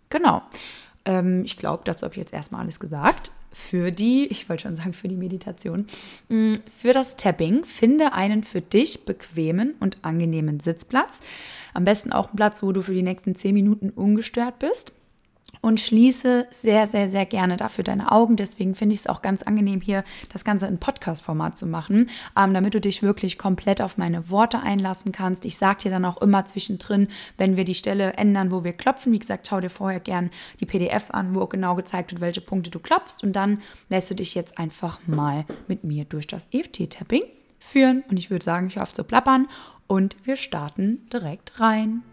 Genau. 0.10 0.42
Ähm, 1.06 1.44
ich 1.46 1.58
glaube, 1.58 1.84
dazu 1.86 2.06
habe 2.06 2.14
ich 2.14 2.20
jetzt 2.20 2.34
erstmal 2.34 2.62
alles 2.62 2.80
gesagt. 2.80 3.32
Für 3.52 3.92
die, 3.92 4.28
ich 4.28 4.50
wollte 4.50 4.64
schon 4.64 4.76
sagen 4.76 4.94
für 4.94 5.08
die 5.08 5.18
Meditation, 5.18 5.86
mm, 6.30 6.54
für 6.76 6.94
das 6.94 7.18
Tapping. 7.18 7.64
Finde 7.66 8.14
einen 8.14 8.44
für 8.44 8.62
dich 8.62 9.06
bequemen 9.06 9.76
und 9.80 9.98
angenehmen 10.04 10.60
Sitzplatz. 10.60 11.20
Am 11.74 11.84
besten 11.84 12.12
auch 12.12 12.28
einen 12.28 12.36
Platz, 12.36 12.62
wo 12.64 12.72
du 12.72 12.82
für 12.82 12.94
die 12.94 13.04
nächsten 13.04 13.36
zehn 13.36 13.54
Minuten 13.54 13.90
ungestört 13.90 14.60
bist 14.60 14.94
und 15.62 15.80
schließe 15.80 16.48
sehr, 16.52 16.88
sehr, 16.88 17.10
sehr 17.10 17.26
gerne 17.26 17.58
dafür 17.58 17.84
deine 17.84 18.12
Augen. 18.12 18.36
Deswegen 18.36 18.76
finde 18.76 18.94
ich 18.94 19.02
es 19.02 19.08
auch 19.08 19.22
ganz 19.22 19.44
angenehm, 19.44 19.82
hier 19.82 20.04
das 20.32 20.46
Ganze 20.46 20.68
in 20.68 20.80
Podcast-Format 20.80 21.58
zu 21.58 21.66
machen, 21.66 22.10
ähm, 22.38 22.54
damit 22.54 22.74
du 22.74 22.82
dich 22.82 23.04
wirklich 23.04 23.38
komplett 23.38 23.82
auf 23.82 23.98
meine 23.98 24.30
Worte 24.30 24.62
einlassen 24.62 25.12
kannst. 25.12 25.46
Ich 25.46 25.58
sage 25.58 25.84
dir 25.84 25.92
dann 25.92 26.06
auch 26.06 26.22
immer 26.22 26.46
zwischendrin, 26.46 27.08
wenn 27.38 27.58
wir 27.58 27.66
die 27.66 27.76
Stelle 27.76 28.14
ändern, 28.14 28.52
wo 28.52 28.64
wir 28.64 28.74
klopfen. 28.74 29.12
Wie 29.12 29.20
gesagt, 29.20 29.48
schau 29.48 29.60
dir 29.60 29.70
vorher 29.70 30.00
gern 30.00 30.30
die 30.60 30.66
PDF 30.66 31.12
an, 31.12 31.36
wo 31.36 31.46
genau 31.46 31.76
gezeigt 31.76 32.12
wird, 32.12 32.22
welche 32.22 32.42
Punkte 32.42 32.70
du 32.70 32.80
klopfst. 32.80 33.24
Und 33.24 33.34
dann 33.34 33.62
lässt 33.90 34.10
du 34.10 34.16
dich 34.16 34.36
jetzt 34.36 34.58
einfach 34.58 35.00
mal 35.08 35.46
mit 35.68 35.84
mir 35.84 36.06
durch 36.06 36.28
das 36.28 36.48
EFT-Tapping 36.52 37.24
führen. 37.60 38.04
Und 38.10 38.18
ich 38.18 38.32
würde 38.32 38.46
sagen, 38.46 38.68
ich 38.68 38.80
auf 38.80 38.94
zu 38.94 39.04
plappern 39.04 39.48
und 39.88 40.16
wir 40.24 40.38
starten 40.38 41.08
direkt 41.12 41.60
rein. 41.60 42.04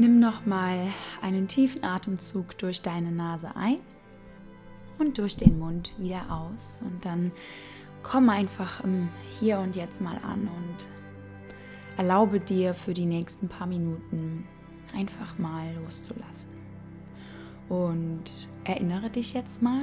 Nimm 0.00 0.20
nochmal 0.20 0.86
einen 1.22 1.48
tiefen 1.48 1.82
Atemzug 1.82 2.56
durch 2.58 2.82
deine 2.82 3.10
Nase 3.10 3.56
ein 3.56 3.78
und 5.00 5.18
durch 5.18 5.36
den 5.36 5.58
Mund 5.58 5.92
wieder 5.98 6.30
aus. 6.30 6.80
Und 6.84 7.04
dann 7.04 7.32
komm 8.04 8.28
einfach 8.28 8.84
im 8.84 9.08
Hier 9.40 9.58
und 9.58 9.74
Jetzt 9.74 10.00
mal 10.00 10.16
an 10.18 10.42
und 10.42 10.88
erlaube 11.96 12.38
dir 12.38 12.74
für 12.74 12.94
die 12.94 13.06
nächsten 13.06 13.48
paar 13.48 13.66
Minuten 13.66 14.46
einfach 14.94 15.36
mal 15.36 15.74
loszulassen. 15.82 16.50
Und 17.68 18.48
erinnere 18.62 19.10
dich 19.10 19.32
jetzt 19.32 19.62
mal 19.62 19.82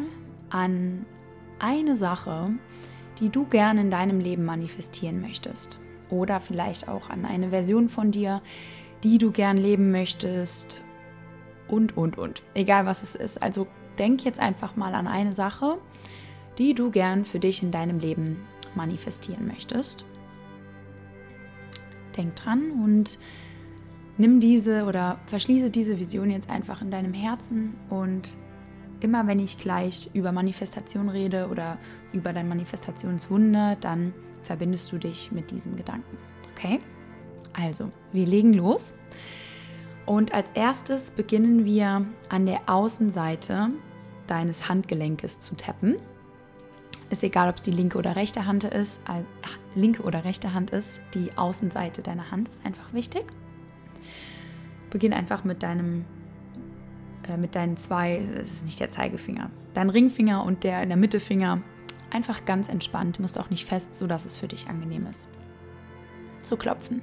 an 0.50 1.06
eine 1.60 1.98
Sache, 1.98 2.52
die 3.20 3.28
du 3.28 3.46
gerne 3.46 3.82
in 3.82 3.92
deinem 3.92 4.22
Leben 4.22 4.46
manifestieren 4.46 5.20
möchtest. 5.20 5.82
Oder 6.10 6.40
vielleicht 6.40 6.88
auch 6.88 7.10
an 7.10 7.26
eine 7.26 7.50
Version 7.50 7.90
von 7.90 8.12
dir, 8.12 8.42
die 9.06 9.20
du 9.20 9.32
gern 9.32 9.56
leben 9.56 9.92
möchtest 9.92 10.82
und, 11.68 11.96
und, 11.96 12.18
und. 12.18 12.42
Egal 12.56 12.88
was 12.88 13.04
es 13.04 13.14
ist. 13.14 13.42
Also 13.42 13.68
denk 14.00 14.26
jetzt 14.26 14.40
einfach 14.40 14.76
mal 14.76 14.96
an 14.96 15.08
eine 15.08 15.32
Sache, 15.32 15.78
die 16.58 16.74
du 16.74 16.90
gern 16.90 17.24
für 17.24 17.40
dich 17.40 17.62
in 17.62 17.70
deinem 17.70 18.00
Leben 18.00 18.40
manifestieren 18.74 19.46
möchtest. 19.48 20.06
Denk 22.18 22.36
dran 22.36 22.72
und 22.84 23.20
nimm 24.18 24.40
diese 24.40 24.86
oder 24.86 25.20
verschließe 25.28 25.70
diese 25.70 26.00
Vision 26.00 26.32
jetzt 26.32 26.50
einfach 26.50 26.82
in 26.82 26.90
deinem 26.90 27.14
Herzen 27.14 27.76
und 27.92 28.36
immer 29.02 29.28
wenn 29.28 29.38
ich 29.38 29.60
gleich 29.60 30.10
über 30.16 30.32
Manifestation 30.32 31.10
rede 31.10 31.50
oder 31.50 31.78
über 32.12 32.34
dein 32.34 32.48
Manifestationswunder, 32.48 33.76
dann 33.76 34.16
verbindest 34.42 34.92
du 34.92 34.98
dich 34.98 35.32
mit 35.32 35.52
diesem 35.52 35.76
Gedanken. 35.76 36.18
Okay? 36.56 36.80
Also, 37.56 37.92
wir 38.12 38.26
legen 38.26 38.54
los. 38.54 38.94
Und 40.06 40.34
als 40.34 40.52
erstes 40.52 41.10
beginnen 41.10 41.66
wir 41.66 42.06
an 42.30 42.46
der 42.46 42.62
Außenseite 42.68 43.70
deines 44.28 44.70
Handgelenkes 44.70 45.40
zu 45.40 45.56
tappen. 45.56 45.96
Ist 47.10 47.24
egal, 47.24 47.50
ob 47.50 47.56
es 47.56 47.62
die 47.62 47.72
linke 47.72 47.98
oder 47.98 48.16
rechte 48.16 48.46
Hand 48.46 48.64
ist. 48.64 49.00
Äh, 49.08 49.24
linke 49.76 50.04
oder 50.04 50.24
rechte 50.24 50.54
Hand 50.54 50.72
ist. 50.72 51.00
Die 51.14 51.36
Außenseite 51.38 52.02
deiner 52.02 52.32
Hand 52.32 52.50
ist 52.50 52.66
einfach 52.66 52.94
wichtig. 52.94 53.26
Beginn 54.90 55.14
einfach 55.14 55.44
mit 55.44 55.64
deinem, 55.64 56.06
äh, 57.28 57.38
mit 57.38 57.56
deinen 57.56 57.78
zwei, 57.78 58.28
das 58.36 58.54
ist 58.54 58.66
nicht 58.66 58.80
der 58.80 58.92
Zeigefinger, 58.92 59.50
dein 59.74 59.90
Ringfinger 59.90 60.44
und 60.44 60.64
der 60.64 60.84
in 60.84 60.90
der 60.90 60.98
Mitte 60.98 61.20
Finger. 61.20 61.62
Einfach 62.12 62.46
ganz 62.46 62.70
entspannt, 62.70 63.20
musst 63.20 63.40
auch 63.40 63.50
nicht 63.50 63.66
fest, 63.66 63.96
sodass 63.96 64.26
es 64.26 64.38
für 64.38 64.48
dich 64.48 64.68
angenehm 64.68 65.06
ist. 65.08 65.30
Zu 66.44 66.56
klopfen. 66.56 67.02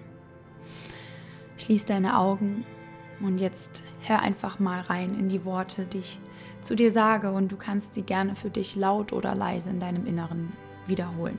Schließ 1.63 1.85
deine 1.85 2.19
Augen 2.19 2.65
und 3.21 3.39
jetzt 3.39 3.85
hör 4.05 4.19
einfach 4.19 4.59
mal 4.59 4.81
rein 4.81 5.17
in 5.17 5.29
die 5.29 5.45
Worte, 5.45 5.87
die 5.87 5.99
ich 5.99 6.19
zu 6.61 6.75
dir 6.75 6.91
sage 6.91 7.31
und 7.31 7.53
du 7.53 7.57
kannst 7.57 7.95
sie 7.95 8.03
gerne 8.03 8.35
für 8.35 8.51
dich 8.51 8.75
laut 8.75 9.13
oder 9.13 9.37
leise 9.37 9.71
in 9.71 9.79
deinem 9.79 10.05
Inneren 10.05 10.53
wiederholen. 10.89 11.39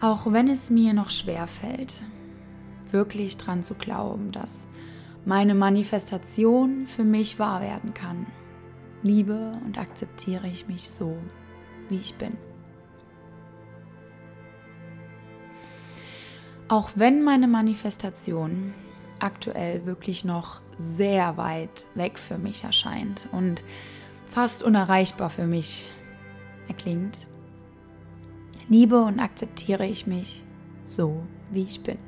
Auch 0.00 0.32
wenn 0.32 0.46
es 0.46 0.70
mir 0.70 0.92
noch 0.92 1.10
schwer 1.10 1.48
fällt, 1.48 2.04
wirklich 2.92 3.38
dran 3.38 3.64
zu 3.64 3.74
glauben, 3.74 4.30
dass 4.30 4.68
meine 5.24 5.56
Manifestation 5.56 6.86
für 6.86 7.02
mich 7.02 7.40
wahr 7.40 7.60
werden 7.60 7.92
kann, 7.92 8.24
liebe 9.02 9.50
und 9.66 9.78
akzeptiere 9.78 10.46
ich 10.46 10.68
mich 10.68 10.88
so, 10.88 11.18
wie 11.88 11.98
ich 11.98 12.14
bin. 12.14 12.38
Auch 16.70 16.92
wenn 16.94 17.24
meine 17.24 17.48
Manifestation 17.48 18.72
aktuell 19.18 19.86
wirklich 19.86 20.24
noch 20.24 20.60
sehr 20.78 21.36
weit 21.36 21.86
weg 21.96 22.16
für 22.16 22.38
mich 22.38 22.62
erscheint 22.62 23.28
und 23.32 23.64
fast 24.28 24.62
unerreichbar 24.62 25.30
für 25.30 25.48
mich 25.48 25.90
erklingt, 26.68 27.26
liebe 28.68 29.02
und 29.02 29.18
akzeptiere 29.18 29.84
ich 29.84 30.06
mich 30.06 30.44
so, 30.86 31.24
wie 31.50 31.64
ich 31.64 31.82
bin. 31.82 31.98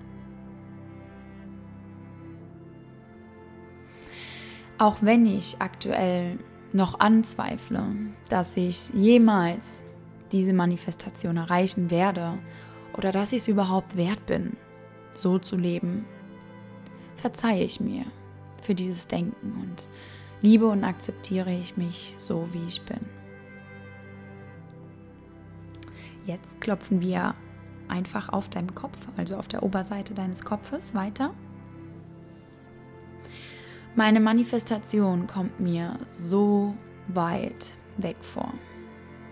Auch 4.79 4.99
wenn 5.01 5.27
ich 5.27 5.61
aktuell 5.61 6.39
noch 6.73 7.01
anzweifle, 7.01 7.85
dass 8.29 8.57
ich 8.57 8.91
jemals 8.91 9.83
diese 10.31 10.53
Manifestation 10.53 11.37
erreichen 11.37 11.91
werde 11.91 12.39
oder 12.97 13.13
dass 13.13 13.33
ich 13.33 13.39
es 13.39 13.49
überhaupt 13.49 13.97
wert 13.97 14.25
bin, 14.27 14.57
so 15.15 15.39
zu 15.39 15.57
leben, 15.57 16.05
verzeihe 17.17 17.65
ich 17.65 17.81
mir 17.81 18.05
für 18.63 18.75
dieses 18.75 19.09
Denken 19.09 19.61
und 19.61 19.89
liebe 20.41 20.67
und 20.67 20.85
akzeptiere 20.85 21.53
ich 21.53 21.77
mich 21.77 22.15
so, 22.17 22.49
wie 22.53 22.67
ich 22.67 22.83
bin. 22.83 23.01
Jetzt 26.27 26.61
klopfen 26.61 27.01
wir 27.01 27.35
einfach 27.89 28.29
auf 28.29 28.49
deinem 28.49 28.75
Kopf, 28.75 28.97
also 29.17 29.37
auf 29.37 29.49
der 29.49 29.63
Oberseite 29.63 30.15
deines 30.15 30.45
Kopfes 30.45 30.95
weiter. 30.95 31.35
Meine 33.95 34.21
Manifestation 34.21 35.27
kommt 35.27 35.61
mir 35.61 35.99
so 36.13 36.75
weit 37.09 37.75
weg 37.99 38.17
vor. 38.21 38.55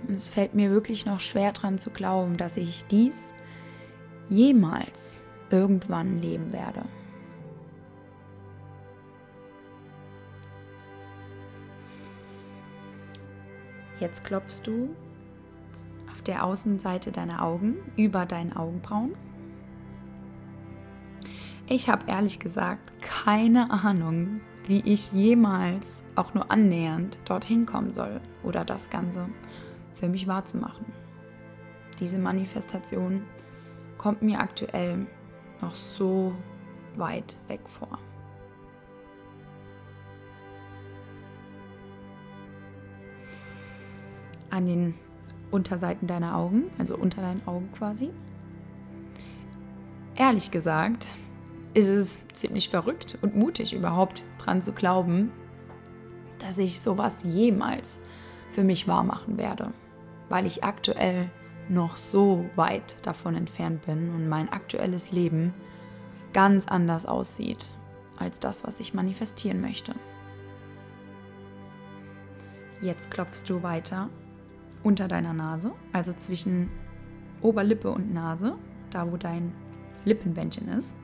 Und 0.07 0.15
es 0.15 0.29
fällt 0.29 0.55
mir 0.55 0.71
wirklich 0.71 1.07
noch 1.07 1.21
schwer 1.21 1.53
dran 1.53 1.79
zu 1.79 1.91
glauben, 1.91 2.37
dass 2.37 2.57
ich 2.57 2.85
dies 2.87 3.33
jemals 4.31 5.25
irgendwann 5.51 6.19
leben 6.19 6.53
werde. 6.53 6.83
Jetzt 13.99 14.25
klopfst 14.25 14.63
du 14.65 14.95
auf 16.11 16.23
der 16.23 16.45
Außenseite 16.45 17.13
deiner 17.13 17.43
Augen 17.43 17.77
über 17.97 18.25
deinen 18.25 18.57
Augenbrauen. 18.57 19.15
Ich 21.69 21.91
habe 21.91 22.07
ehrlich 22.07 22.41
gesagt 22.41 22.93
keine 23.03 23.71
Ahnung, 23.71 24.41
wie 24.67 24.81
ich 24.81 25.13
jemals 25.13 26.03
auch 26.17 26.33
nur 26.33 26.51
annähernd 26.51 27.19
dorthin 27.27 27.67
kommen 27.67 27.93
soll 27.93 28.21
oder 28.43 28.65
das 28.65 28.89
Ganze 28.91 29.29
für 29.95 30.09
mich 30.09 30.27
wahrzumachen. 30.27 30.87
Diese 32.01 32.19
Manifestation 32.19 33.25
kommt 34.01 34.23
mir 34.23 34.41
aktuell 34.41 35.07
noch 35.61 35.75
so 35.75 36.33
weit 36.97 37.37
weg 37.49 37.61
vor. 37.69 37.99
An 44.49 44.65
den 44.65 44.95
Unterseiten 45.51 46.07
deiner 46.07 46.35
Augen, 46.35 46.71
also 46.79 46.97
unter 46.97 47.21
deinen 47.21 47.47
Augen 47.47 47.71
quasi. 47.73 48.09
Ehrlich 50.17 50.51
gesagt, 50.51 51.09
ist 51.75 51.89
es 51.89 52.19
ziemlich 52.33 52.71
verrückt 52.71 53.19
und 53.21 53.37
mutig 53.37 53.75
überhaupt 53.75 54.25
dran 54.39 54.63
zu 54.63 54.73
glauben, 54.73 55.31
dass 56.39 56.57
ich 56.57 56.81
sowas 56.81 57.17
jemals 57.23 58.01
für 58.51 58.65
mich 58.65 58.89
wahr 58.89 59.05
machen 59.05 59.37
werde, 59.37 59.75
weil 60.31 60.47
ich 60.47 60.65
aktuell 60.65 61.31
noch 61.71 61.97
so 61.97 62.45
weit 62.57 63.07
davon 63.07 63.35
entfernt 63.35 63.87
bin 63.87 64.11
und 64.11 64.29
mein 64.29 64.49
aktuelles 64.49 65.13
Leben 65.13 65.55
ganz 66.33 66.67
anders 66.67 67.07
aussieht 67.07 67.73
als 68.17 68.41
das, 68.41 68.65
was 68.65 68.81
ich 68.81 68.93
manifestieren 68.93 69.61
möchte. 69.61 69.95
Jetzt 72.83 73.11
klopfst 73.11 73.45
du 73.47 73.63
weiter 73.63 74.09
unter 74.83 75.09
deiner 75.09 75.33
Nase, 75.33 75.73
also 75.93 76.13
zwischen 76.13 76.71
Oberlippe 77.43 77.91
und 77.91 78.13
Nase, 78.13 78.57
da 78.91 79.11
wo 79.11 79.17
dein 79.17 79.53
Lippenbändchen 80.05 80.69
ist. 80.69 80.97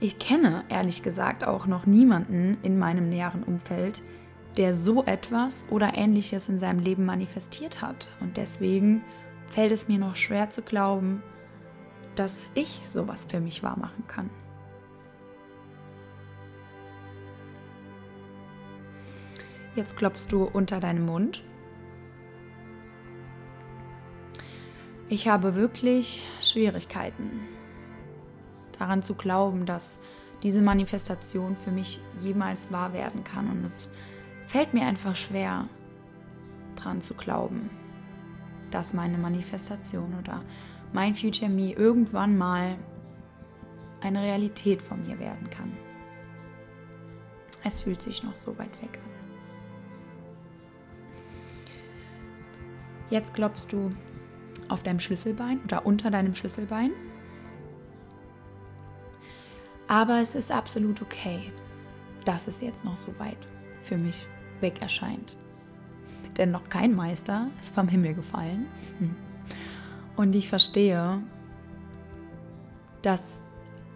ich 0.00 0.18
kenne 0.18 0.64
ehrlich 0.68 1.02
gesagt 1.02 1.46
auch 1.46 1.66
noch 1.66 1.86
niemanden 1.86 2.58
in 2.62 2.78
meinem 2.78 3.08
näheren 3.08 3.42
Umfeld, 3.42 4.02
der 4.56 4.74
so 4.74 5.04
etwas 5.04 5.66
oder 5.70 5.96
ähnliches 5.96 6.48
in 6.48 6.58
seinem 6.58 6.78
Leben 6.78 7.04
manifestiert 7.04 7.82
hat. 7.82 8.10
Und 8.20 8.36
deswegen 8.36 9.02
fällt 9.48 9.72
es 9.72 9.88
mir 9.88 9.98
noch 9.98 10.16
schwer 10.16 10.50
zu 10.50 10.62
glauben, 10.62 11.22
dass 12.14 12.50
ich 12.54 12.88
sowas 12.88 13.26
für 13.28 13.40
mich 13.40 13.62
wahrmachen 13.62 14.06
kann. 14.06 14.30
Jetzt 19.74 19.96
klopfst 19.96 20.28
du 20.30 20.44
unter 20.44 20.78
deinem 20.78 21.04
Mund. 21.04 21.42
Ich 25.08 25.28
habe 25.28 25.56
wirklich 25.56 26.26
Schwierigkeiten 26.40 27.40
daran 28.78 29.02
zu 29.02 29.14
glauben, 29.14 29.66
dass 29.66 29.98
diese 30.42 30.62
Manifestation 30.62 31.56
für 31.56 31.70
mich 31.70 32.00
jemals 32.20 32.70
wahr 32.70 32.92
werden 32.92 33.24
kann. 33.24 33.50
Und 33.50 33.64
es 33.64 33.90
fällt 34.54 34.72
mir 34.72 34.86
einfach 34.86 35.16
schwer, 35.16 35.68
daran 36.76 37.00
zu 37.00 37.14
glauben, 37.14 37.70
dass 38.70 38.94
meine 38.94 39.18
Manifestation 39.18 40.14
oder 40.16 40.44
mein 40.92 41.16
Future 41.16 41.50
Me 41.50 41.72
irgendwann 41.72 42.38
mal 42.38 42.78
eine 44.00 44.22
Realität 44.22 44.80
von 44.80 45.04
mir 45.04 45.18
werden 45.18 45.50
kann. 45.50 45.72
Es 47.64 47.82
fühlt 47.82 48.00
sich 48.00 48.22
noch 48.22 48.36
so 48.36 48.56
weit 48.56 48.80
weg 48.80 49.00
an. 49.02 49.10
Jetzt 53.10 53.34
klopfst 53.34 53.66
du 53.72 53.90
auf 54.68 54.84
deinem 54.84 55.00
Schlüsselbein 55.00 55.64
oder 55.64 55.84
unter 55.84 56.12
deinem 56.12 56.36
Schlüsselbein. 56.36 56.92
Aber 59.88 60.20
es 60.20 60.36
ist 60.36 60.52
absolut 60.52 61.02
okay, 61.02 61.52
dass 62.24 62.46
es 62.46 62.60
jetzt 62.60 62.84
noch 62.84 62.96
so 62.96 63.18
weit 63.18 63.48
für 63.82 63.98
mich 63.98 64.24
weg 64.64 64.82
erscheint. 64.82 65.36
Denn 66.38 66.50
noch 66.50 66.68
kein 66.68 66.96
Meister 66.96 67.46
ist 67.60 67.74
vom 67.74 67.86
Himmel 67.86 68.14
gefallen. 68.14 68.66
Und 70.16 70.34
ich 70.34 70.48
verstehe, 70.48 71.22
dass 73.02 73.40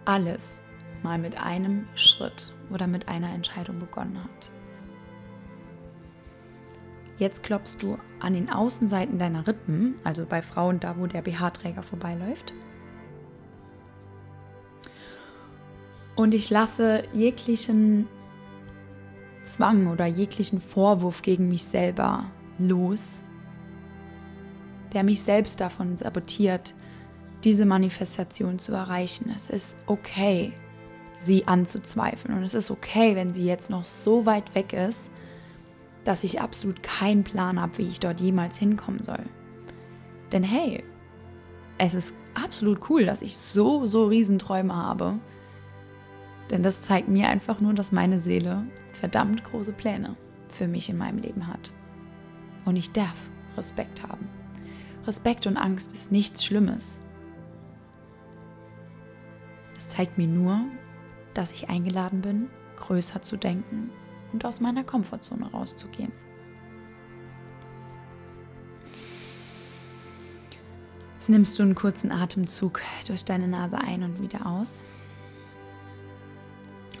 alles 0.05 0.61
mal 1.03 1.17
mit 1.17 1.41
einem 1.41 1.87
Schritt 1.95 2.53
oder 2.69 2.87
mit 2.87 3.07
einer 3.07 3.33
Entscheidung 3.33 3.79
begonnen 3.79 4.23
hat. 4.23 4.51
Jetzt 7.17 7.43
klopfst 7.43 7.77
du 7.81 7.97
an 8.21 8.33
den 8.33 8.49
Außenseiten 8.49 9.17
deiner 9.17 9.45
Rippen, 9.45 9.95
also 10.05 10.25
bei 10.25 10.41
Frauen 10.41 10.79
da, 10.79 10.97
wo 10.97 11.07
der 11.07 11.21
BH-Träger 11.21 11.83
vorbeiläuft. 11.83 12.53
Und 16.15 16.33
ich 16.33 16.49
lasse 16.49 17.03
jeglichen 17.13 18.07
Zwang 19.53 19.87
oder 19.87 20.05
jeglichen 20.05 20.61
Vorwurf 20.61 21.21
gegen 21.21 21.47
mich 21.47 21.63
selber 21.63 22.25
los, 22.57 23.21
der 24.93 25.03
mich 25.03 25.21
selbst 25.21 25.61
davon 25.61 25.97
sabotiert, 25.97 26.73
diese 27.43 27.65
Manifestation 27.65 28.59
zu 28.59 28.73
erreichen. 28.73 29.31
Es 29.35 29.49
ist 29.49 29.77
okay, 29.85 30.53
sie 31.17 31.47
anzuzweifeln. 31.47 32.35
Und 32.37 32.43
es 32.43 32.53
ist 32.53 32.71
okay, 32.71 33.15
wenn 33.15 33.33
sie 33.33 33.45
jetzt 33.45 33.69
noch 33.69 33.85
so 33.85 34.25
weit 34.25 34.55
weg 34.55 34.73
ist, 34.73 35.09
dass 36.03 36.23
ich 36.23 36.41
absolut 36.41 36.81
keinen 36.81 37.23
Plan 37.23 37.61
habe, 37.61 37.77
wie 37.77 37.87
ich 37.87 37.99
dort 37.99 38.19
jemals 38.19 38.57
hinkommen 38.57 39.03
soll. 39.03 39.23
Denn 40.31 40.43
hey, 40.43 40.83
es 41.77 41.93
ist 41.93 42.13
absolut 42.33 42.89
cool, 42.89 43.05
dass 43.05 43.21
ich 43.21 43.37
so, 43.37 43.85
so 43.85 44.07
Riesenträume 44.07 44.75
habe. 44.75 45.19
Denn 46.51 46.63
das 46.63 46.81
zeigt 46.81 47.09
mir 47.09 47.27
einfach 47.27 47.59
nur, 47.59 47.73
dass 47.73 47.91
meine 47.91 48.19
Seele 48.19 48.65
verdammt 48.99 49.43
große 49.43 49.73
Pläne 49.73 50.15
für 50.49 50.67
mich 50.67 50.89
in 50.89 50.97
meinem 50.97 51.19
Leben 51.19 51.47
hat. 51.47 51.71
Und 52.65 52.75
ich 52.75 52.91
darf 52.91 53.15
Respekt 53.57 54.03
haben. 54.03 54.27
Respekt 55.07 55.47
und 55.47 55.57
Angst 55.57 55.93
ist 55.93 56.11
nichts 56.11 56.43
Schlimmes. 56.43 56.99
Es 59.77 59.89
zeigt 59.89 60.17
mir 60.17 60.27
nur, 60.27 60.65
dass 61.33 61.51
ich 61.51 61.69
eingeladen 61.69 62.21
bin, 62.21 62.49
größer 62.75 63.21
zu 63.21 63.37
denken 63.37 63.89
und 64.33 64.43
aus 64.45 64.59
meiner 64.59 64.83
Komfortzone 64.83 65.49
rauszugehen. 65.51 66.11
Jetzt 71.13 71.29
nimmst 71.29 71.57
du 71.57 71.63
einen 71.63 71.75
kurzen 71.75 72.11
Atemzug 72.11 72.81
durch 73.07 73.23
deine 73.23 73.47
Nase 73.47 73.77
ein 73.77 74.03
und 74.03 74.21
wieder 74.21 74.45
aus. 74.45 74.83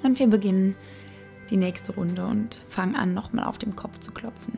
Und 0.03 0.17
wir 0.19 0.27
beginnen 0.27 0.75
die 1.49 1.57
nächste 1.57 1.93
Runde 1.93 2.25
und 2.25 2.65
fangen 2.69 2.95
an, 2.95 3.13
nochmal 3.13 3.45
auf 3.45 3.57
dem 3.57 3.75
Kopf 3.75 3.99
zu 3.99 4.11
klopfen. 4.11 4.57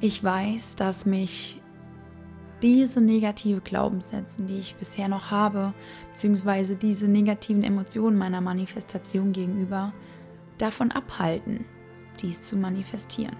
Ich 0.00 0.22
weiß, 0.22 0.76
dass 0.76 1.06
mich 1.06 1.60
diese 2.62 3.00
negative 3.00 3.60
Glaubenssätze, 3.60 4.42
die 4.44 4.58
ich 4.58 4.76
bisher 4.76 5.08
noch 5.08 5.30
habe, 5.30 5.74
beziehungsweise 6.08 6.76
diese 6.76 7.08
negativen 7.08 7.62
Emotionen 7.62 8.16
meiner 8.16 8.40
Manifestation 8.40 9.32
gegenüber, 9.32 9.92
davon 10.58 10.90
abhalten, 10.90 11.64
dies 12.20 12.40
zu 12.40 12.56
manifestieren. 12.56 13.36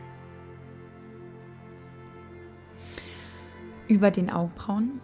Über 3.88 4.10
den 4.10 4.30
Augenbrauen. 4.30 5.00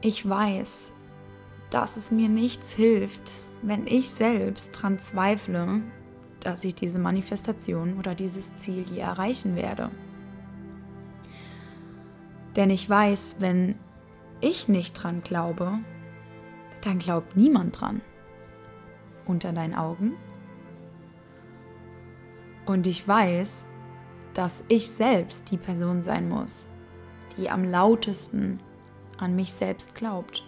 Ich 0.00 0.28
weiß, 0.28 0.92
dass 1.70 1.96
es 1.96 2.10
mir 2.10 2.28
nichts 2.28 2.72
hilft, 2.74 3.34
wenn 3.62 3.86
ich 3.86 4.10
selbst 4.10 4.76
daran 4.76 5.00
zweifle, 5.00 5.82
dass 6.40 6.64
ich 6.64 6.74
diese 6.74 6.98
Manifestation 6.98 7.98
oder 7.98 8.14
dieses 8.14 8.54
Ziel 8.56 8.84
je 8.90 9.00
erreichen 9.00 9.56
werde. 9.56 9.90
Denn 12.56 12.70
ich 12.70 12.88
weiß, 12.88 13.36
wenn 13.40 13.74
ich 14.40 14.68
nicht 14.68 14.94
dran 14.94 15.22
glaube, 15.22 15.78
dann 16.82 16.98
glaubt 16.98 17.36
niemand 17.36 17.80
dran. 17.80 18.00
Unter 19.26 19.52
deinen 19.52 19.74
Augen 19.74 20.14
und 22.68 22.86
ich 22.86 23.08
weiß, 23.08 23.66
dass 24.34 24.62
ich 24.68 24.90
selbst 24.90 25.50
die 25.50 25.56
Person 25.56 26.02
sein 26.02 26.28
muss, 26.28 26.68
die 27.36 27.48
am 27.48 27.64
lautesten 27.64 28.60
an 29.16 29.34
mich 29.34 29.54
selbst 29.54 29.94
glaubt. 29.94 30.44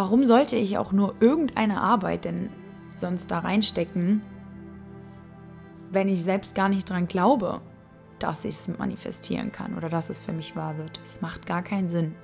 Warum 0.00 0.24
sollte 0.24 0.56
ich 0.56 0.78
auch 0.78 0.92
nur 0.92 1.14
irgendeine 1.20 1.78
Arbeit 1.78 2.24
denn 2.24 2.48
sonst 2.94 3.30
da 3.30 3.40
reinstecken, 3.40 4.22
wenn 5.90 6.08
ich 6.08 6.22
selbst 6.22 6.54
gar 6.54 6.70
nicht 6.70 6.88
dran 6.88 7.06
glaube, 7.06 7.60
dass 8.18 8.46
ich 8.46 8.54
es 8.54 8.78
manifestieren 8.78 9.52
kann 9.52 9.76
oder 9.76 9.90
dass 9.90 10.08
es 10.08 10.18
für 10.18 10.32
mich 10.32 10.56
wahr 10.56 10.78
wird? 10.78 10.98
Es 11.04 11.20
macht 11.20 11.44
gar 11.44 11.60
keinen 11.60 11.86
Sinn. 11.86 12.14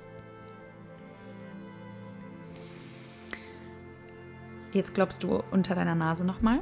Jetzt 4.72 4.94
klopfst 4.94 5.18
du 5.20 5.42
unter 5.50 5.74
deiner 5.74 5.94
Nase 5.94 6.24
nochmal. 6.24 6.60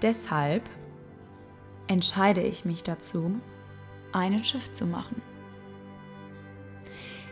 Deshalb 0.00 0.62
entscheide 1.86 2.40
ich 2.40 2.64
mich 2.64 2.82
dazu, 2.82 3.38
einen 4.12 4.42
Shift 4.42 4.74
zu 4.74 4.86
machen. 4.86 5.20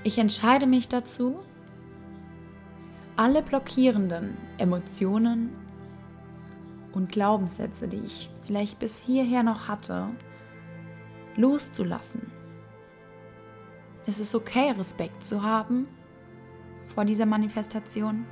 Ich 0.04 0.18
entscheide 0.18 0.66
mich 0.66 0.88
dazu, 0.88 1.40
alle 3.14 3.42
blockierenden 3.42 4.36
Emotionen 4.58 5.50
und 6.92 7.12
Glaubenssätze, 7.12 7.86
die 7.86 8.00
ich 8.04 8.28
vielleicht 8.42 8.80
bis 8.80 8.98
hierher 8.98 9.44
noch 9.44 9.68
hatte, 9.68 10.08
loszulassen. 11.36 12.32
Es 14.04 14.18
ist 14.18 14.34
okay, 14.34 14.72
Respekt 14.72 15.22
zu 15.22 15.44
haben 15.44 15.86
vor 16.94 17.04
dieser 17.04 17.26
Manifestation. 17.26 18.26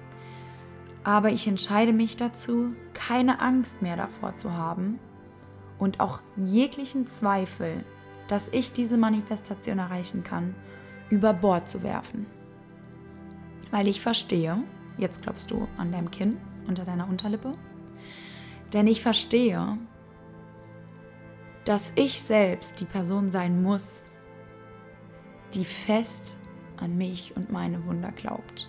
Aber 1.05 1.31
ich 1.31 1.47
entscheide 1.47 1.93
mich 1.93 2.17
dazu, 2.17 2.75
keine 2.95 3.41
Angst 3.41 3.81
mehr 3.81 3.97
davor 3.97 4.35
zu 4.35 4.53
haben 4.53 4.99
und 5.79 6.01
auch 6.01 6.21
jeglichen 6.37 7.07
Zweifel, 7.07 7.85
dass 8.27 8.49
ich 8.49 8.73
diese 8.73 8.99
Manifestation 8.99 9.79
erreichen 9.79 10.25
kann, 10.25 10.55
über 11.11 11.33
Bord 11.33 11.69
zu 11.69 11.83
werfen. 11.83 12.27
Weil 13.71 13.89
ich 13.89 14.01
verstehe, 14.01 14.63
jetzt 14.97 15.23
klopfst 15.23 15.47
du 15.51 15.69
an 15.77 15.93
deinem 15.93 16.11
Kinn 16.11 16.39
unter 16.67 16.85
deiner 16.85 17.09
Unterlippe, 17.09 17.53
denn 18.73 18.87
ich 18.87 19.03
verstehe, 19.03 19.79
dass 21.65 21.93
ich 21.95 22.23
selbst 22.23 22.81
die 22.81 22.85
Person 22.85 23.31
sein 23.31 23.63
muss, 23.63 24.07
die 25.55 25.65
fest 25.65 26.37
an 26.77 26.97
mich 26.97 27.37
und 27.37 27.51
meine 27.51 27.85
Wunder 27.87 28.13
glaubt. 28.13 28.69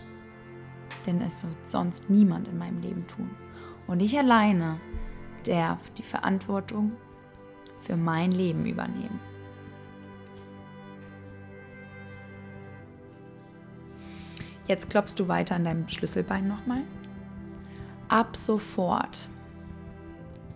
Denn 1.05 1.21
es 1.21 1.43
wird 1.43 1.67
sonst 1.67 2.09
niemand 2.09 2.47
in 2.47 2.57
meinem 2.57 2.81
Leben 2.81 3.07
tun. 3.07 3.29
Und 3.87 4.01
ich 4.01 4.17
alleine 4.17 4.79
darf 5.45 5.89
die 5.91 6.03
Verantwortung 6.03 6.91
für 7.79 7.97
mein 7.97 8.31
Leben 8.31 8.65
übernehmen. 8.65 9.19
Jetzt 14.71 14.89
klopfst 14.89 15.15
du 15.17 15.27
weiter 15.27 15.55
an 15.55 15.65
deinem 15.65 15.89
Schlüsselbein 15.89 16.47
nochmal. 16.47 16.83
Ab 18.07 18.37
sofort 18.37 19.27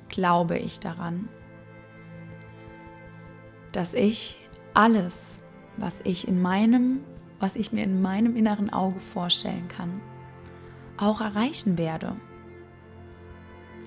glaube 0.07 0.57
ich 0.57 0.79
daran, 0.79 1.27
dass 3.73 3.93
ich 3.93 4.37
alles, 4.73 5.37
was 5.75 5.99
ich 6.05 6.29
in 6.29 6.41
meinem, 6.41 7.01
was 7.41 7.57
ich 7.57 7.73
mir 7.73 7.83
in 7.83 8.01
meinem 8.01 8.37
inneren 8.37 8.69
Auge 8.69 9.01
vorstellen 9.01 9.67
kann, 9.67 9.99
auch 10.95 11.19
erreichen 11.19 11.77
werde. 11.77 12.15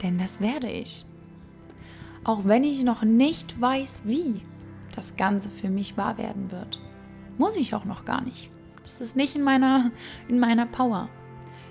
Denn 0.02 0.18
das 0.18 0.42
werde 0.42 0.68
ich. 0.68 1.06
Auch 2.24 2.44
wenn 2.44 2.64
ich 2.64 2.84
noch 2.84 3.00
nicht 3.00 3.58
weiß, 3.58 4.02
wie 4.04 4.42
das 4.94 5.16
Ganze 5.16 5.48
für 5.48 5.70
mich 5.70 5.96
wahr 5.96 6.18
werden 6.18 6.50
wird. 6.50 6.82
Muss 7.38 7.56
ich 7.56 7.74
auch 7.74 7.86
noch 7.86 8.04
gar 8.04 8.20
nicht. 8.20 8.50
Das 8.88 9.02
ist 9.02 9.16
nicht 9.16 9.36
in 9.36 9.42
meiner, 9.42 9.92
in 10.28 10.40
meiner 10.40 10.64
Power. 10.64 11.10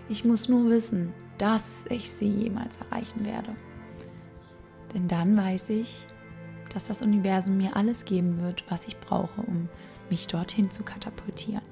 Ich 0.08 0.24
muss 0.24 0.48
nur 0.48 0.70
wissen, 0.70 1.14
dass 1.40 1.86
ich 1.90 2.12
sie 2.12 2.30
jemals 2.30 2.78
erreichen 2.78 3.26
werde. 3.26 3.56
Denn 4.94 5.08
dann 5.08 5.36
weiß 5.36 5.72
ich, 5.72 6.06
dass 6.72 6.86
das 6.88 7.02
Universum 7.02 7.58
mir 7.58 7.76
alles 7.76 8.06
geben 8.06 8.40
wird, 8.42 8.64
was 8.70 8.88
ich 8.88 9.00
brauche, 9.00 9.42
um 9.42 9.68
mich 10.12 10.28
dorthin 10.28 10.70
zu 10.70 10.84
katapultieren. 10.84 11.64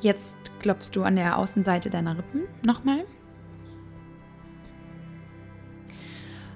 Jetzt 0.00 0.36
klopfst 0.58 0.90
du 0.94 1.04
an 1.04 1.14
der 1.14 1.38
Außenseite 1.38 1.90
deiner 1.90 2.18
Rippen 2.18 2.42
nochmal. 2.62 3.04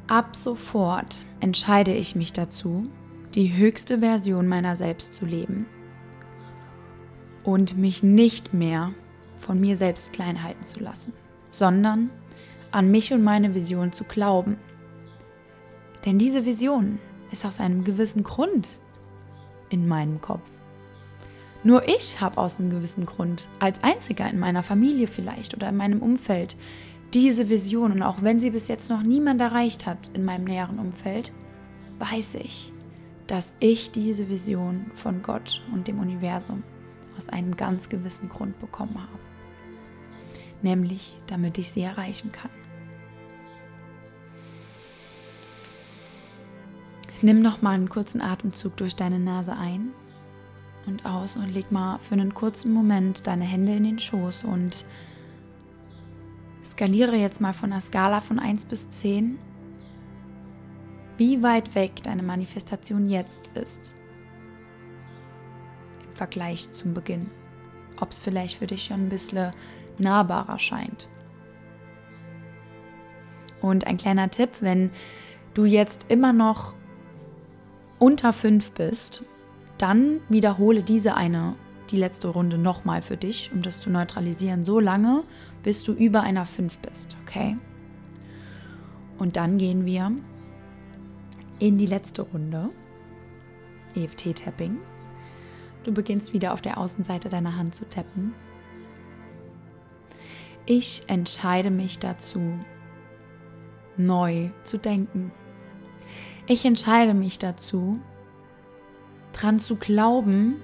Ab 0.08 0.34
sofort 0.34 1.24
entscheide 1.38 1.94
ich 1.94 2.16
mich 2.16 2.32
dazu, 2.32 2.90
die 3.34 3.56
höchste 3.56 3.98
Version 3.98 4.48
meiner 4.48 4.76
selbst 4.76 5.14
zu 5.14 5.24
leben 5.24 5.66
und 7.44 7.76
mich 7.76 8.02
nicht 8.02 8.54
mehr 8.54 8.92
von 9.38 9.60
mir 9.60 9.76
selbst 9.76 10.12
klein 10.12 10.42
halten 10.42 10.64
zu 10.64 10.80
lassen, 10.80 11.12
sondern 11.50 12.10
an 12.70 12.90
mich 12.90 13.12
und 13.12 13.22
meine 13.22 13.54
Vision 13.54 13.92
zu 13.92 14.04
glauben. 14.04 14.56
Denn 16.04 16.18
diese 16.18 16.44
Vision 16.46 16.98
ist 17.30 17.44
aus 17.44 17.60
einem 17.60 17.84
gewissen 17.84 18.22
Grund 18.22 18.78
in 19.70 19.88
meinem 19.88 20.20
Kopf. 20.20 20.48
Nur 21.64 21.88
ich 21.88 22.20
habe 22.20 22.38
aus 22.38 22.58
einem 22.58 22.70
gewissen 22.70 23.06
Grund, 23.06 23.48
als 23.60 23.82
einziger 23.82 24.28
in 24.28 24.38
meiner 24.38 24.62
Familie 24.62 25.06
vielleicht 25.06 25.54
oder 25.54 25.68
in 25.68 25.76
meinem 25.76 26.02
Umfeld, 26.02 26.56
diese 27.14 27.48
Vision. 27.48 27.92
Und 27.92 28.02
auch 28.02 28.22
wenn 28.22 28.40
sie 28.40 28.50
bis 28.50 28.68
jetzt 28.68 28.90
noch 28.90 29.02
niemand 29.02 29.40
erreicht 29.40 29.86
hat 29.86 30.08
in 30.14 30.24
meinem 30.24 30.44
näheren 30.44 30.78
Umfeld, 30.78 31.32
weiß 32.00 32.34
ich, 32.34 32.71
dass 33.32 33.54
ich 33.60 33.90
diese 33.90 34.28
Vision 34.28 34.90
von 34.94 35.22
Gott 35.22 35.62
und 35.72 35.88
dem 35.88 36.00
Universum 36.00 36.62
aus 37.16 37.30
einem 37.30 37.56
ganz 37.56 37.88
gewissen 37.88 38.28
Grund 38.28 38.58
bekommen 38.58 38.94
habe. 38.94 39.18
Nämlich, 40.60 41.16
damit 41.28 41.56
ich 41.56 41.70
sie 41.70 41.80
erreichen 41.80 42.30
kann. 42.30 42.50
Nimm 47.22 47.40
noch 47.40 47.62
mal 47.62 47.70
einen 47.70 47.88
kurzen 47.88 48.20
Atemzug 48.20 48.76
durch 48.76 48.96
deine 48.96 49.18
Nase 49.18 49.56
ein 49.56 49.92
und 50.86 51.06
aus 51.06 51.36
und 51.36 51.54
leg 51.54 51.72
mal 51.72 52.00
für 52.00 52.12
einen 52.12 52.34
kurzen 52.34 52.70
Moment 52.70 53.26
deine 53.26 53.44
Hände 53.44 53.74
in 53.74 53.84
den 53.84 53.98
Schoß 53.98 54.44
und 54.44 54.84
skaliere 56.66 57.16
jetzt 57.16 57.40
mal 57.40 57.54
von 57.54 57.72
einer 57.72 57.80
Skala 57.80 58.20
von 58.20 58.38
1 58.38 58.66
bis 58.66 58.90
10, 58.90 59.38
wie 61.22 61.40
weit 61.40 61.76
weg 61.76 62.02
deine 62.02 62.24
Manifestation 62.24 63.08
jetzt 63.08 63.56
ist 63.56 63.94
im 66.04 66.16
Vergleich 66.16 66.72
zum 66.72 66.94
Beginn. 66.94 67.30
Ob 68.00 68.10
es 68.10 68.18
vielleicht 68.18 68.58
für 68.58 68.66
dich 68.66 68.86
schon 68.86 69.04
ein 69.04 69.08
bisschen 69.08 69.52
nahbarer 69.98 70.58
scheint. 70.58 71.06
Und 73.60 73.86
ein 73.86 73.98
kleiner 73.98 74.32
Tipp, 74.32 74.50
wenn 74.62 74.90
du 75.54 75.64
jetzt 75.64 76.10
immer 76.10 76.32
noch 76.32 76.74
unter 78.00 78.32
5 78.32 78.72
bist, 78.72 79.24
dann 79.78 80.22
wiederhole 80.28 80.82
diese 80.82 81.14
eine, 81.14 81.54
die 81.92 81.98
letzte 81.98 82.30
Runde 82.30 82.58
nochmal 82.58 83.00
für 83.00 83.16
dich, 83.16 83.52
um 83.54 83.62
das 83.62 83.80
zu 83.80 83.90
neutralisieren, 83.90 84.64
so 84.64 84.80
lange, 84.80 85.22
bis 85.62 85.84
du 85.84 85.92
über 85.92 86.22
einer 86.22 86.46
5 86.46 86.78
bist, 86.78 87.16
okay? 87.22 87.56
Und 89.18 89.36
dann 89.36 89.56
gehen 89.58 89.86
wir 89.86 90.10
in 91.62 91.78
die 91.78 91.86
letzte 91.86 92.22
Runde, 92.22 92.70
EFT-Tapping. 93.94 94.78
Du 95.84 95.92
beginnst 95.92 96.32
wieder 96.32 96.54
auf 96.54 96.60
der 96.60 96.76
Außenseite 96.76 97.28
deiner 97.28 97.56
Hand 97.56 97.76
zu 97.76 97.88
tappen. 97.88 98.34
Ich 100.66 101.04
entscheide 101.06 101.70
mich 101.70 102.00
dazu, 102.00 102.40
neu 103.96 104.50
zu 104.64 104.76
denken. 104.76 105.30
Ich 106.48 106.64
entscheide 106.64 107.14
mich 107.14 107.38
dazu, 107.38 108.00
dran 109.32 109.60
zu 109.60 109.76
glauben, 109.76 110.56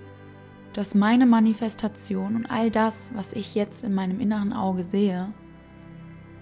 dass 0.72 0.96
meine 0.96 1.26
Manifestation 1.26 2.34
und 2.34 2.46
all 2.46 2.72
das, 2.72 3.12
was 3.14 3.32
ich 3.34 3.54
jetzt 3.54 3.84
in 3.84 3.94
meinem 3.94 4.18
inneren 4.18 4.52
Auge 4.52 4.82
sehe, 4.82 5.32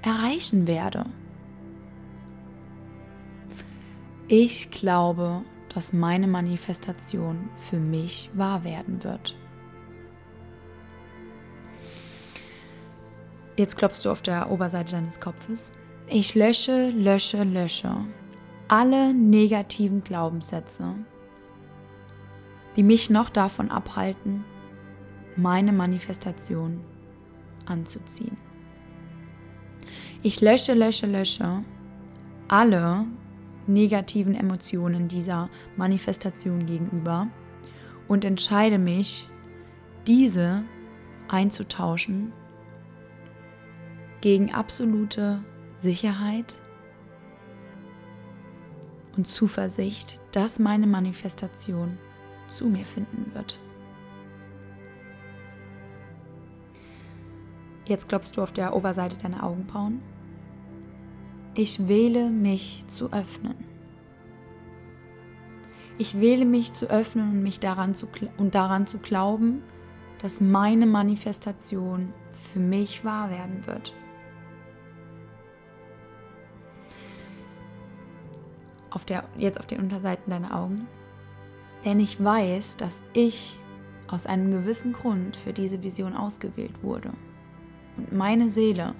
erreichen 0.00 0.66
werde. 0.66 1.04
Ich 4.28 4.72
glaube, 4.72 5.42
dass 5.72 5.92
meine 5.92 6.26
Manifestation 6.26 7.48
für 7.70 7.78
mich 7.78 8.28
wahr 8.34 8.64
werden 8.64 9.04
wird. 9.04 9.36
Jetzt 13.56 13.76
klopfst 13.76 14.04
du 14.04 14.10
auf 14.10 14.22
der 14.22 14.50
Oberseite 14.50 14.92
deines 14.92 15.20
Kopfes. 15.20 15.72
Ich 16.08 16.34
lösche, 16.34 16.90
lösche, 16.90 17.44
lösche 17.44 18.04
alle 18.68 19.14
negativen 19.14 20.02
Glaubenssätze, 20.02 20.94
die 22.74 22.82
mich 22.82 23.10
noch 23.10 23.30
davon 23.30 23.70
abhalten, 23.70 24.44
meine 25.36 25.72
Manifestation 25.72 26.80
anzuziehen. 27.64 28.36
Ich 30.22 30.40
lösche, 30.40 30.74
lösche, 30.74 31.06
lösche 31.06 31.62
alle 32.48 33.06
negativen 33.66 34.34
Emotionen 34.34 35.08
dieser 35.08 35.48
Manifestation 35.76 36.66
gegenüber 36.66 37.28
und 38.08 38.24
entscheide 38.24 38.78
mich, 38.78 39.28
diese 40.06 40.62
einzutauschen 41.28 42.32
gegen 44.20 44.54
absolute 44.54 45.42
Sicherheit 45.74 46.58
und 49.16 49.26
Zuversicht, 49.26 50.20
dass 50.32 50.58
meine 50.58 50.86
Manifestation 50.86 51.98
zu 52.48 52.66
mir 52.66 52.84
finden 52.84 53.34
wird. 53.34 53.58
Jetzt 57.86 58.08
klopfst 58.08 58.32
du 58.36 58.42
auf 58.42 58.52
der 58.52 58.74
Oberseite 58.74 59.16
deiner 59.16 59.44
Augenbrauen. 59.44 60.00
Ich 61.56 61.88
wähle 61.88 62.30
mich 62.30 62.84
zu 62.86 63.12
öffnen. 63.12 63.56
Ich 65.98 66.20
wähle 66.20 66.44
mich 66.44 66.72
zu 66.72 66.88
öffnen 66.88 67.30
und 67.30 67.42
mich 67.42 67.58
daran 67.58 67.94
zu, 67.94 68.06
und 68.36 68.54
daran 68.54 68.86
zu 68.86 68.98
glauben, 68.98 69.62
dass 70.20 70.40
meine 70.40 70.86
Manifestation 70.86 72.12
für 72.52 72.60
mich 72.60 73.04
wahr 73.04 73.30
werden 73.30 73.66
wird. 73.66 73.94
auf 78.96 79.04
der, 79.04 79.24
jetzt 79.36 79.60
auf 79.60 79.66
den 79.66 79.80
Unterseiten 79.80 80.30
deiner 80.30 80.56
Augen. 80.56 80.88
Denn 81.84 82.00
ich 82.00 82.22
weiß, 82.22 82.78
dass 82.78 83.02
ich 83.12 83.60
aus 84.08 84.24
einem 84.24 84.50
gewissen 84.50 84.94
Grund 84.94 85.36
für 85.36 85.52
diese 85.52 85.82
Vision 85.82 86.16
ausgewählt 86.16 86.82
wurde. 86.82 87.10
Und 87.98 88.14
meine 88.14 88.48
Seele 88.48 88.94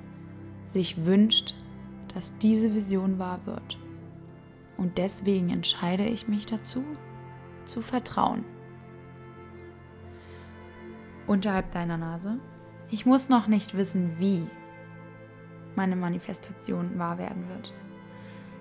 sich 0.74 1.06
wünscht, 1.06 1.54
dass 2.16 2.38
diese 2.38 2.74
Vision 2.74 3.18
wahr 3.18 3.40
wird. 3.44 3.79
Und 4.79 4.96
deswegen 4.96 5.50
entscheide 5.50 6.07
ich 6.07 6.29
mich 6.29 6.46
dazu, 6.46 6.83
zu 7.66 7.83
vertrauen. 7.83 8.42
Unterhalb 11.26 11.72
deiner 11.72 11.98
Nase. 11.98 12.38
Ich 12.88 13.05
muss 13.05 13.29
noch 13.29 13.48
nicht 13.48 13.76
wissen, 13.76 14.18
wie 14.18 14.46
meine 15.74 15.94
Manifestation 15.94 16.98
wahr 16.98 17.18
werden 17.18 17.50
wird. 17.50 17.74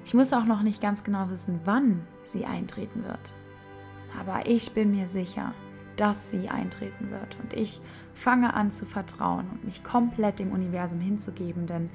Ich 0.04 0.14
muss 0.14 0.34
auch 0.34 0.44
noch 0.44 0.62
nicht 0.62 0.82
ganz 0.82 1.06
genau 1.06 1.30
wissen, 1.30 1.62
wann 1.64 2.06
sie 2.26 2.46
eintreten 2.46 3.06
wird. 3.06 3.34
Aber 4.20 4.48
ich 4.48 4.74
bin 4.74 4.92
mir 4.92 5.08
sicher, 5.08 5.54
dass 5.96 6.30
sie 6.30 6.50
eintreten 6.50 7.10
wird. 7.10 7.38
Und 7.42 7.54
ich 7.54 7.80
fange 8.16 8.54
an 8.54 8.74
zu 8.74 8.86
vertrauen 8.86 9.46
und 9.50 9.64
mich 9.64 9.82
komplett 9.82 10.40
dem 10.40 10.52
Universum 10.52 11.00
hinzugeben. 11.00 11.68
Denn 11.68 11.90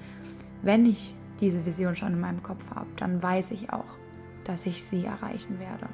wenn 0.62 0.86
ich 0.86 1.14
diese 1.40 1.64
Vision 1.66 1.96
schon 1.96 2.12
in 2.12 2.20
meinem 2.20 2.42
Kopf 2.42 2.62
habe, 2.74 2.88
dann 2.96 3.22
weiß 3.22 3.50
ich 3.52 3.72
auch, 3.72 3.98
dass 4.44 4.66
ich 4.66 4.84
sie 4.84 5.04
erreichen 5.04 5.58
werde. 5.58 5.88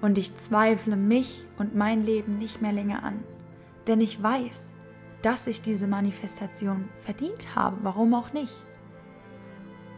und 0.00 0.18
ich 0.18 0.36
zweifle 0.38 0.96
mich 0.96 1.44
und 1.58 1.74
mein 1.74 2.04
Leben 2.04 2.38
nicht 2.38 2.62
mehr 2.62 2.72
länger 2.72 3.02
an. 3.02 3.22
Denn 3.86 4.00
ich 4.00 4.22
weiß, 4.22 4.74
dass 5.22 5.46
ich 5.46 5.62
diese 5.62 5.86
Manifestation 5.86 6.88
verdient 7.02 7.56
habe, 7.56 7.78
warum 7.82 8.14
auch 8.14 8.32
nicht. 8.32 8.52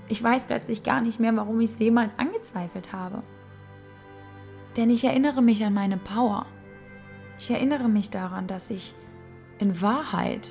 Ich 0.09 0.23
weiß 0.23 0.47
plötzlich 0.47 0.83
gar 0.83 1.01
nicht 1.01 1.21
mehr, 1.21 1.37
warum 1.37 1.61
ich 1.61 1.73
es 1.73 1.79
jemals 1.79 2.19
angezweifelt 2.19 2.93
habe. 2.93 3.23
Denn 4.77 4.91
ich 4.91 5.05
erinnere 5.05 5.43
mich 5.43 5.65
an 5.65 5.75
meine 5.75 5.99
Power. 5.99 6.47
Ich 7.39 7.51
erinnere 7.51 7.89
mich 7.89 8.11
daran, 8.11 8.47
dass 8.47 8.71
ich 8.71 8.95
in 9.59 9.83
Wahrheit 9.83 10.49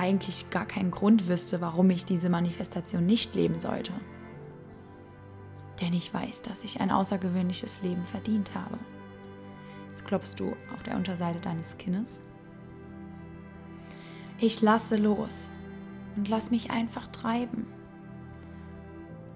eigentlich 0.00 0.48
gar 0.48 0.64
keinen 0.64 0.90
Grund 0.90 1.28
wüsste, 1.28 1.60
warum 1.60 1.90
ich 1.90 2.06
diese 2.06 2.30
Manifestation 2.30 3.04
nicht 3.04 3.34
leben 3.34 3.60
sollte. 3.60 3.92
Denn 5.82 5.92
ich 5.92 6.12
weiß, 6.12 6.42
dass 6.42 6.64
ich 6.64 6.80
ein 6.80 6.90
außergewöhnliches 6.90 7.82
Leben 7.82 8.04
verdient 8.04 8.54
habe. 8.54 8.78
Jetzt 9.90 10.06
klopfst 10.06 10.36
du 10.38 10.56
auf 10.74 10.82
der 10.82 10.96
Unterseite 10.96 11.40
deines 11.40 11.76
Kinnes. 11.76 12.22
Ich 14.38 14.62
lasse 14.62 14.96
los 14.96 15.50
und 16.16 16.28
lass 16.28 16.50
mich 16.50 16.70
einfach 16.70 17.06
treiben. 17.08 17.66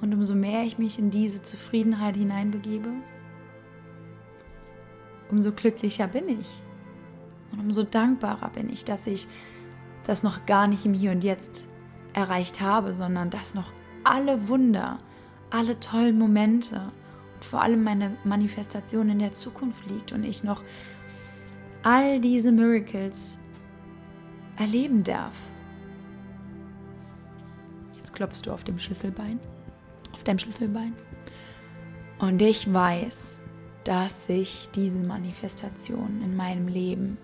Und 0.00 0.14
umso 0.14 0.34
mehr 0.34 0.64
ich 0.64 0.78
mich 0.78 0.98
in 0.98 1.10
diese 1.10 1.42
Zufriedenheit 1.42 2.16
hineinbegebe, 2.16 2.90
umso 5.30 5.52
glücklicher 5.52 6.08
bin 6.08 6.28
ich. 6.40 6.48
Und 7.52 7.60
umso 7.60 7.82
dankbarer 7.82 8.48
bin 8.48 8.70
ich, 8.70 8.84
dass 8.84 9.06
ich 9.06 9.28
das 10.06 10.22
noch 10.22 10.46
gar 10.46 10.66
nicht 10.66 10.84
im 10.84 10.94
Hier 10.94 11.10
und 11.10 11.24
Jetzt 11.24 11.66
erreicht 12.12 12.60
habe, 12.60 12.94
sondern 12.94 13.30
dass 13.30 13.54
noch 13.54 13.72
alle 14.04 14.48
Wunder, 14.48 14.98
alle 15.50 15.80
tollen 15.80 16.18
Momente 16.18 16.92
und 17.34 17.44
vor 17.44 17.62
allem 17.62 17.82
meine 17.82 18.16
Manifestation 18.24 19.08
in 19.08 19.18
der 19.18 19.32
Zukunft 19.32 19.88
liegt 19.88 20.12
und 20.12 20.24
ich 20.24 20.44
noch 20.44 20.62
all 21.82 22.20
diese 22.20 22.52
Miracles 22.52 23.38
erleben 24.56 25.02
darf. 25.02 25.34
Jetzt 27.96 28.14
klopfst 28.14 28.42
du 28.44 28.52
auf 28.52 28.64
dem 28.64 28.78
Schlüsselbein, 28.78 29.40
auf 30.12 30.22
deinem 30.24 30.38
Schlüsselbein. 30.38 30.94
Und 32.18 32.40
ich 32.40 32.72
weiß, 32.72 33.42
dass 33.84 34.28
ich 34.28 34.70
diese 34.74 35.02
Manifestation 35.02 36.22
in 36.22 36.36
meinem 36.36 36.68
Leben 36.68 37.18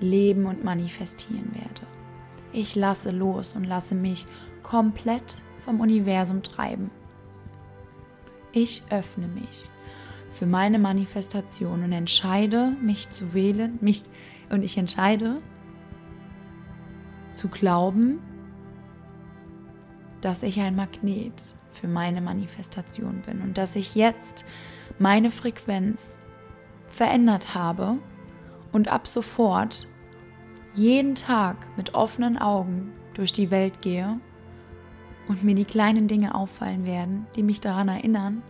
leben 0.00 0.46
und 0.46 0.64
manifestieren 0.64 1.50
werde. 1.54 1.95
Ich 2.56 2.74
lasse 2.74 3.10
los 3.10 3.54
und 3.54 3.64
lasse 3.64 3.94
mich 3.94 4.26
komplett 4.62 5.36
vom 5.66 5.78
Universum 5.78 6.42
treiben. 6.42 6.90
Ich 8.50 8.82
öffne 8.88 9.28
mich 9.28 9.68
für 10.30 10.46
meine 10.46 10.78
Manifestation 10.78 11.84
und 11.84 11.92
entscheide, 11.92 12.70
mich 12.80 13.10
zu 13.10 13.34
wählen, 13.34 13.78
mich 13.82 14.04
und 14.48 14.62
ich 14.62 14.78
entscheide 14.78 15.42
zu 17.32 17.48
glauben, 17.48 18.20
dass 20.22 20.42
ich 20.42 20.58
ein 20.58 20.76
Magnet 20.76 21.54
für 21.72 21.88
meine 21.88 22.22
Manifestation 22.22 23.20
bin 23.26 23.42
und 23.42 23.58
dass 23.58 23.76
ich 23.76 23.94
jetzt 23.94 24.46
meine 24.98 25.30
Frequenz 25.30 26.18
verändert 26.88 27.54
habe 27.54 27.98
und 28.72 28.88
ab 28.88 29.06
sofort 29.06 29.88
jeden 30.76 31.14
Tag 31.14 31.56
mit 31.76 31.94
offenen 31.94 32.36
Augen 32.36 32.92
durch 33.14 33.32
die 33.32 33.50
Welt 33.50 33.80
gehe 33.80 34.20
und 35.26 35.42
mir 35.42 35.54
die 35.54 35.64
kleinen 35.64 36.06
Dinge 36.06 36.34
auffallen 36.34 36.84
werden, 36.84 37.26
die 37.34 37.42
mich 37.42 37.60
daran 37.60 37.88
erinnern, 37.88 38.42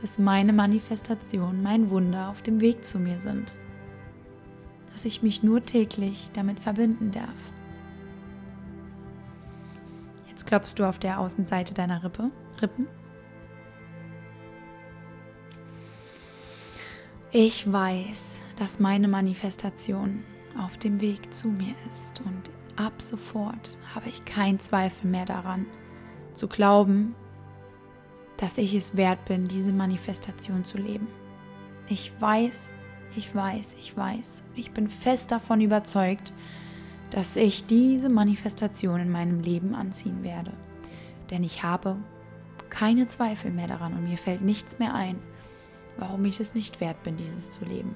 dass 0.00 0.18
meine 0.18 0.52
Manifestation, 0.52 1.62
mein 1.62 1.88
Wunder 1.90 2.28
auf 2.28 2.42
dem 2.42 2.60
Weg 2.60 2.84
zu 2.84 2.98
mir 2.98 3.20
sind. 3.20 3.56
Dass 4.92 5.04
ich 5.04 5.22
mich 5.22 5.44
nur 5.44 5.64
täglich 5.64 6.30
damit 6.32 6.58
verbinden 6.58 7.12
darf. 7.12 7.52
Jetzt 10.28 10.46
klopfst 10.48 10.74
du 10.78 10.84
auf 10.84 10.98
der 10.98 11.20
Außenseite 11.20 11.74
deiner 11.74 12.02
Rippe, 12.02 12.32
Rippen. 12.60 12.88
Ich 17.30 17.72
weiß, 17.72 18.36
dass 18.58 18.80
meine 18.80 19.06
Manifestation 19.06 20.24
auf 20.58 20.78
dem 20.78 21.00
Weg 21.00 21.32
zu 21.32 21.48
mir 21.48 21.74
ist 21.88 22.20
und 22.20 22.50
ab 22.76 23.00
sofort 23.00 23.76
habe 23.94 24.08
ich 24.08 24.24
keinen 24.24 24.60
Zweifel 24.60 25.08
mehr 25.08 25.26
daran, 25.26 25.66
zu 26.34 26.48
glauben, 26.48 27.14
dass 28.36 28.58
ich 28.58 28.74
es 28.74 28.96
wert 28.96 29.24
bin, 29.26 29.46
diese 29.46 29.72
Manifestation 29.72 30.64
zu 30.64 30.78
leben. 30.78 31.06
Ich 31.88 32.12
weiß, 32.20 32.74
ich 33.16 33.34
weiß, 33.34 33.76
ich 33.78 33.96
weiß, 33.96 34.42
ich 34.54 34.72
bin 34.72 34.88
fest 34.88 35.30
davon 35.30 35.60
überzeugt, 35.60 36.32
dass 37.10 37.36
ich 37.36 37.66
diese 37.66 38.08
Manifestation 38.08 39.00
in 39.00 39.10
meinem 39.10 39.40
Leben 39.40 39.74
anziehen 39.74 40.22
werde. 40.22 40.52
Denn 41.30 41.44
ich 41.44 41.62
habe 41.62 41.98
keine 42.70 43.06
Zweifel 43.06 43.50
mehr 43.50 43.68
daran 43.68 43.92
und 43.92 44.04
mir 44.04 44.16
fällt 44.16 44.40
nichts 44.40 44.78
mehr 44.78 44.94
ein, 44.94 45.18
warum 45.98 46.24
ich 46.24 46.40
es 46.40 46.54
nicht 46.54 46.80
wert 46.80 47.02
bin, 47.02 47.18
dieses 47.18 47.50
zu 47.50 47.66
leben. 47.66 47.94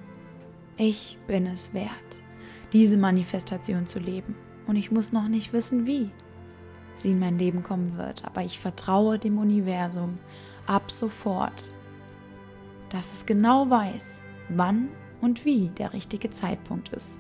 Ich 0.77 1.19
bin 1.27 1.47
es 1.47 1.73
wert, 1.73 2.23
diese 2.77 2.99
Manifestation 2.99 3.87
zu 3.87 3.99
leben. 3.99 4.35
Und 4.67 4.77
ich 4.77 4.91
muss 4.91 5.11
noch 5.11 5.29
nicht 5.29 5.55
wissen, 5.55 5.87
wie 5.87 6.11
sie 6.95 7.12
in 7.12 7.19
mein 7.19 7.39
Leben 7.39 7.62
kommen 7.62 7.97
wird. 7.97 8.27
Aber 8.27 8.43
ich 8.43 8.59
vertraue 8.59 9.19
dem 9.19 9.39
Universum 9.39 10.19
ab 10.67 10.91
sofort, 10.91 11.73
dass 12.91 13.15
es 13.15 13.25
genau 13.25 13.71
weiß, 13.71 14.23
wann 14.51 14.91
und 15.23 15.47
wie 15.47 15.69
der 15.79 15.95
richtige 15.95 16.31
Zeitpunkt 16.31 16.91
ist. 16.91 17.19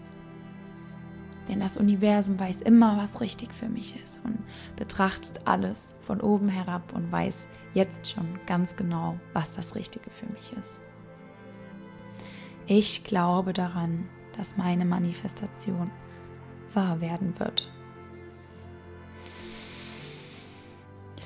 Denn 1.48 1.60
das 1.60 1.78
Universum 1.78 2.38
weiß 2.38 2.60
immer, 2.60 2.98
was 2.98 3.22
richtig 3.22 3.50
für 3.54 3.70
mich 3.70 3.98
ist 4.02 4.22
und 4.26 4.38
betrachtet 4.76 5.40
alles 5.46 5.94
von 6.02 6.20
oben 6.20 6.50
herab 6.50 6.92
und 6.94 7.10
weiß 7.10 7.46
jetzt 7.72 8.06
schon 8.06 8.38
ganz 8.44 8.76
genau, 8.76 9.18
was 9.32 9.52
das 9.52 9.74
Richtige 9.74 10.10
für 10.10 10.26
mich 10.26 10.52
ist. 10.60 10.82
Ich 12.66 13.04
glaube 13.04 13.54
daran, 13.54 14.06
dass 14.36 14.56
meine 14.56 14.84
Manifestation 14.84 15.90
wahr 16.72 17.00
werden 17.00 17.38
wird. 17.38 17.70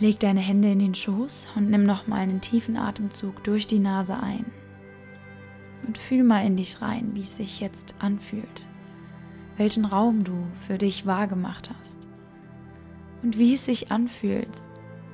Leg 0.00 0.18
deine 0.18 0.40
Hände 0.40 0.70
in 0.70 0.78
den 0.78 0.94
Schoß 0.94 1.48
und 1.56 1.68
nimm 1.68 1.84
nochmal 1.84 2.20
einen 2.20 2.40
tiefen 2.40 2.78
Atemzug 2.78 3.44
durch 3.44 3.66
die 3.66 3.80
Nase 3.80 4.18
ein. 4.18 4.46
Und 5.86 5.98
fühl 5.98 6.22
mal 6.22 6.44
in 6.46 6.56
dich 6.56 6.80
rein, 6.80 7.10
wie 7.14 7.20
es 7.20 7.36
sich 7.36 7.60
jetzt 7.60 7.94
anfühlt. 7.98 8.66
Welchen 9.58 9.84
Raum 9.84 10.24
du 10.24 10.46
für 10.66 10.78
dich 10.78 11.04
wahrgemacht 11.04 11.70
hast. 11.78 12.08
Und 13.22 13.36
wie 13.36 13.54
es 13.54 13.66
sich 13.66 13.92
anfühlt, 13.92 14.48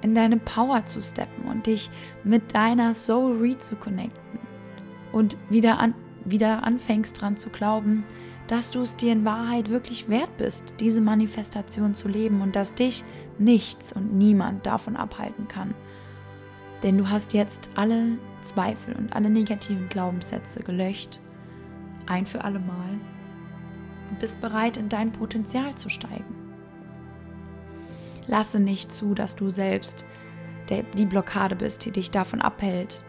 in 0.03 0.15
deine 0.15 0.37
Power 0.37 0.85
zu 0.85 1.03
steppen 1.03 1.49
und 1.49 1.67
dich 1.67 1.91
mit 2.23 2.55
deiner 2.55 2.95
Soul 2.95 3.39
re 3.39 3.59
zu 3.59 3.75
connecten. 3.75 4.39
Und 5.11 5.37
wieder, 5.49 5.81
an, 5.81 5.95
wieder 6.31 6.65
anfängst 6.65 7.21
dran 7.21 7.37
zu 7.37 7.51
glauben, 7.51 8.05
dass 8.47 8.71
du 8.71 8.83
es 8.83 8.97
dir 8.97 9.13
in 9.13 9.25
Wahrheit 9.25 9.71
wirklich 9.71 10.09
wert 10.09 10.37
bist, 10.37 10.75
diese 10.79 11.01
Manifestation 11.01 11.95
zu 11.95 12.09
leben 12.09 12.43
und 12.43 12.55
dass 12.55 12.75
dich 12.75 13.05
nichts 13.39 13.93
und 13.93 14.15
niemand 14.15 14.67
davon 14.67 14.97
abhalten 14.97 15.49
kann. 15.49 15.75
Denn 16.83 16.99
du 16.99 17.09
hast 17.09 17.33
jetzt 17.33 17.71
alle 17.75 18.19
Zweifel 18.43 18.95
und 18.95 19.15
alle 19.15 19.31
negativen 19.31 19.89
Glaubenssätze 19.89 20.63
gelöscht, 20.63 21.21
ein 22.07 22.27
für 22.27 22.45
alle 22.45 22.61
Mal, 22.61 23.01
und 24.11 24.21
bist 24.21 24.41
bereit, 24.41 24.77
in 24.77 24.89
dein 24.89 25.13
Potenzial 25.13 25.75
zu 25.75 25.91
steigen. 25.91 26.37
Lasse 28.29 28.61
nicht 28.61 28.93
zu, 28.93 29.15
dass 29.15 29.35
du 29.35 29.51
selbst 29.51 30.05
der, 30.69 30.83
die 30.83 31.07
Blockade 31.07 31.57
bist, 31.57 31.85
die 31.85 31.91
dich 31.91 32.11
davon 32.11 32.41
abhält, 32.41 33.03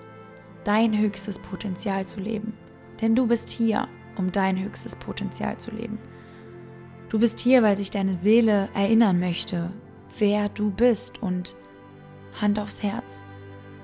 dein 0.64 0.98
höchstes 0.98 1.40
Potenzial 1.40 2.06
zu 2.06 2.20
leben. 2.20 2.54
Denn 3.02 3.16
du 3.16 3.28
bist 3.28 3.50
hier, 3.50 3.88
um 4.18 4.32
dein 4.32 4.62
höchstes 4.62 4.96
Potenzial 4.96 5.58
zu 5.58 5.72
leben. 5.72 6.00
Du 7.10 7.20
bist 7.20 7.40
hier, 7.40 7.64
weil 7.64 7.78
sich 7.78 7.92
deine 7.92 8.16
Seele 8.16 8.70
erinnern 8.74 9.20
möchte, 9.20 9.72
wer 10.18 10.50
du 10.50 10.72
bist 10.72 11.22
und 11.22 11.56
Hand 12.42 12.60
aufs 12.60 12.84
Herz. 12.84 13.24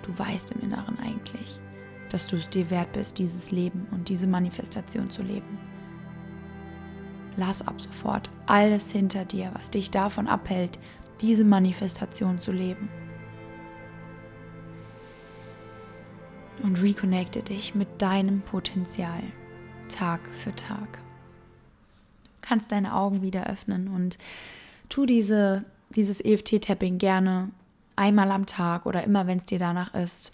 Du 0.03 0.17
weißt 0.17 0.51
im 0.51 0.61
Inneren 0.61 0.99
eigentlich, 0.99 1.59
dass 2.09 2.27
du 2.27 2.35
es 2.35 2.49
dir 2.49 2.69
wert 2.69 2.91
bist, 2.91 3.17
dieses 3.19 3.51
Leben 3.51 3.87
und 3.91 4.09
diese 4.09 4.27
Manifestation 4.27 5.09
zu 5.09 5.21
leben. 5.21 5.57
Lass 7.37 7.65
ab 7.65 7.81
sofort 7.81 8.29
alles 8.45 8.91
hinter 8.91 9.25
dir, 9.25 9.51
was 9.53 9.71
dich 9.71 9.89
davon 9.89 10.27
abhält, 10.27 10.77
diese 11.21 11.45
Manifestation 11.45 12.39
zu 12.39 12.51
leben. 12.51 12.89
Und 16.63 16.81
reconnecte 16.81 17.43
dich 17.43 17.75
mit 17.75 18.01
deinem 18.01 18.41
Potenzial 18.41 19.21
Tag 19.89 20.21
für 20.33 20.55
Tag. 20.55 20.97
Du 22.23 22.39
kannst 22.41 22.71
deine 22.71 22.95
Augen 22.95 23.21
wieder 23.21 23.47
öffnen 23.47 23.89
und 23.89 24.17
tu 24.89 25.05
diese 25.05 25.65
dieses 25.95 26.23
EFT-Tapping 26.23 26.97
gerne 26.97 27.49
einmal 27.95 28.31
am 28.31 28.45
Tag 28.45 28.85
oder 28.85 29.03
immer, 29.03 29.27
wenn 29.27 29.39
es 29.39 29.45
dir 29.45 29.59
danach 29.59 29.93
ist. 29.93 30.31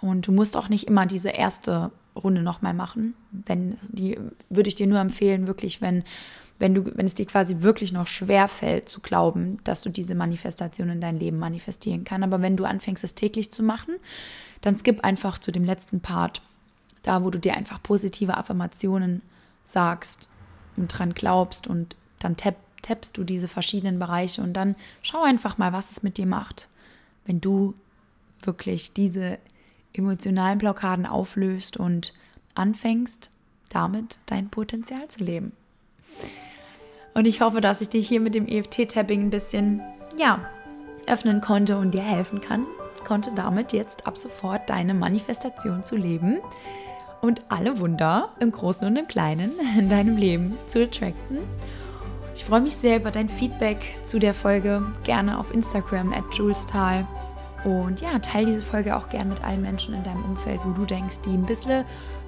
Und 0.00 0.26
du 0.26 0.32
musst 0.32 0.56
auch 0.56 0.68
nicht 0.68 0.86
immer 0.86 1.06
diese 1.06 1.30
erste 1.30 1.90
Runde 2.14 2.42
nochmal 2.42 2.74
machen. 2.74 3.14
Wenn 3.30 3.76
die 3.88 4.18
würde 4.50 4.68
ich 4.68 4.74
dir 4.74 4.86
nur 4.86 5.00
empfehlen, 5.00 5.46
wirklich, 5.46 5.80
wenn, 5.80 6.04
wenn 6.58 6.74
du, 6.74 6.96
wenn 6.96 7.06
es 7.06 7.14
dir 7.14 7.26
quasi 7.26 7.60
wirklich 7.60 7.92
noch 7.92 8.06
schwer 8.06 8.48
fällt 8.48 8.88
zu 8.88 9.00
glauben, 9.00 9.58
dass 9.64 9.82
du 9.82 9.90
diese 9.90 10.14
Manifestation 10.14 10.88
in 10.88 11.00
dein 11.00 11.18
Leben 11.18 11.38
manifestieren 11.38 12.04
kannst. 12.04 12.24
Aber 12.24 12.42
wenn 12.42 12.56
du 12.56 12.64
anfängst, 12.64 13.02
es 13.02 13.14
täglich 13.14 13.50
zu 13.50 13.62
machen, 13.62 13.96
dann 14.60 14.76
skip 14.76 15.02
einfach 15.02 15.38
zu 15.38 15.50
dem 15.50 15.64
letzten 15.64 16.00
Part, 16.00 16.42
da 17.02 17.22
wo 17.22 17.30
du 17.30 17.38
dir 17.38 17.54
einfach 17.54 17.82
positive 17.82 18.36
Affirmationen 18.36 19.20
sagst 19.64 20.28
und 20.76 20.88
dran 20.88 21.12
glaubst 21.12 21.66
und 21.66 21.96
dann 22.18 22.36
tapp, 22.36 22.56
tappst 22.82 23.16
du 23.16 23.24
diese 23.24 23.48
verschiedenen 23.48 23.98
Bereiche 23.98 24.42
und 24.42 24.52
dann 24.54 24.76
schau 25.02 25.22
einfach 25.22 25.58
mal, 25.58 25.72
was 25.72 25.90
es 25.90 26.02
mit 26.02 26.18
dir 26.18 26.26
macht, 26.26 26.68
wenn 27.26 27.40
du 27.40 27.74
wirklich 28.42 28.92
diese 28.92 29.38
emotionalen 29.92 30.58
Blockaden 30.58 31.06
auflöst 31.06 31.76
und 31.76 32.12
anfängst, 32.54 33.30
damit 33.68 34.18
dein 34.26 34.50
Potenzial 34.50 35.08
zu 35.08 35.24
leben. 35.24 35.52
Und 37.14 37.26
ich 37.26 37.40
hoffe, 37.40 37.60
dass 37.60 37.80
ich 37.80 37.88
dich 37.88 38.08
hier 38.08 38.20
mit 38.20 38.34
dem 38.34 38.46
EFT-Tapping 38.46 39.22
ein 39.22 39.30
bisschen, 39.30 39.80
ja, 40.18 40.40
öffnen 41.06 41.40
konnte 41.40 41.78
und 41.78 41.92
dir 41.94 42.02
helfen 42.02 42.40
kann, 42.40 42.66
konnte 43.04 43.30
damit 43.36 43.72
jetzt 43.72 44.06
ab 44.06 44.16
sofort 44.16 44.68
deine 44.68 44.94
Manifestation 44.94 45.84
zu 45.84 45.96
leben 45.96 46.38
und 47.20 47.42
alle 47.48 47.78
Wunder 47.78 48.30
im 48.40 48.50
Großen 48.50 48.86
und 48.86 48.96
im 48.96 49.06
Kleinen 49.06 49.52
in 49.78 49.88
deinem 49.88 50.16
Leben 50.16 50.58
zu 50.66 50.82
attracten. 50.82 51.38
Ich 52.34 52.44
freue 52.44 52.62
mich 52.62 52.74
sehr 52.74 52.96
über 52.96 53.12
dein 53.12 53.28
Feedback 53.28 53.78
zu 54.04 54.18
der 54.18 54.34
Folge, 54.34 54.82
gerne 55.04 55.38
auf 55.38 55.54
Instagram 55.54 56.12
at 56.12 56.24
julestal. 56.32 57.06
Und 57.64 58.00
ja, 58.00 58.18
teile 58.18 58.46
diese 58.46 58.62
Folge 58.62 58.96
auch 58.96 59.08
gerne 59.08 59.30
mit 59.30 59.44
allen 59.44 59.62
Menschen 59.62 59.94
in 59.94 60.02
deinem 60.02 60.24
Umfeld, 60.24 60.60
wo 60.64 60.72
du 60.72 60.84
denkst, 60.84 61.20
die 61.24 61.30
ein 61.30 61.46
bisschen, 61.46 61.84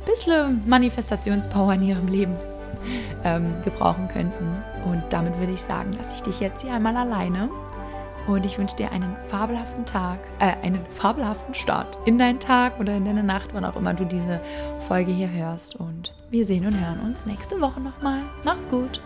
bisschen 0.07 0.63
Manifestationspower 0.67 1.75
in 1.75 1.83
ihrem 1.83 2.07
Leben 2.07 2.37
ähm, 3.25 3.55
gebrauchen 3.65 4.09
könnten. 4.09 4.63
Und 4.85 5.03
damit 5.11 5.39
würde 5.39 5.53
ich 5.53 5.63
sagen, 5.63 5.93
lasse 5.93 6.15
ich 6.15 6.23
dich 6.23 6.41
jetzt 6.41 6.63
hier 6.63 6.73
einmal 6.73 6.97
alleine. 6.97 7.51
Und 8.27 8.45
ich 8.45 8.59
wünsche 8.59 8.75
dir 8.75 8.91
einen 8.91 9.17
fabelhaften 9.29 9.85
Tag, 9.85 10.19
äh, 10.41 10.55
einen 10.63 10.85
fabelhaften 10.97 11.55
Start 11.55 11.99
in 12.07 12.19
deinen 12.19 12.41
Tag 12.41 12.81
oder 12.81 12.97
in 12.97 13.05
deine 13.05 13.23
Nacht, 13.23 13.51
wann 13.53 13.65
auch 13.65 13.77
immer 13.77 13.95
du 13.95 14.05
diese 14.05 14.41
Folge 14.89 15.13
hier 15.13 15.31
hörst. 15.31 15.77
Und 15.77 16.13
wir 16.31 16.45
sehen 16.45 16.67
und 16.67 16.79
hören 16.79 17.01
uns 17.01 17.25
nächste 17.27 17.61
Woche 17.61 17.81
nochmal. 17.81 18.23
Mach's 18.45 18.69
gut! 18.69 19.01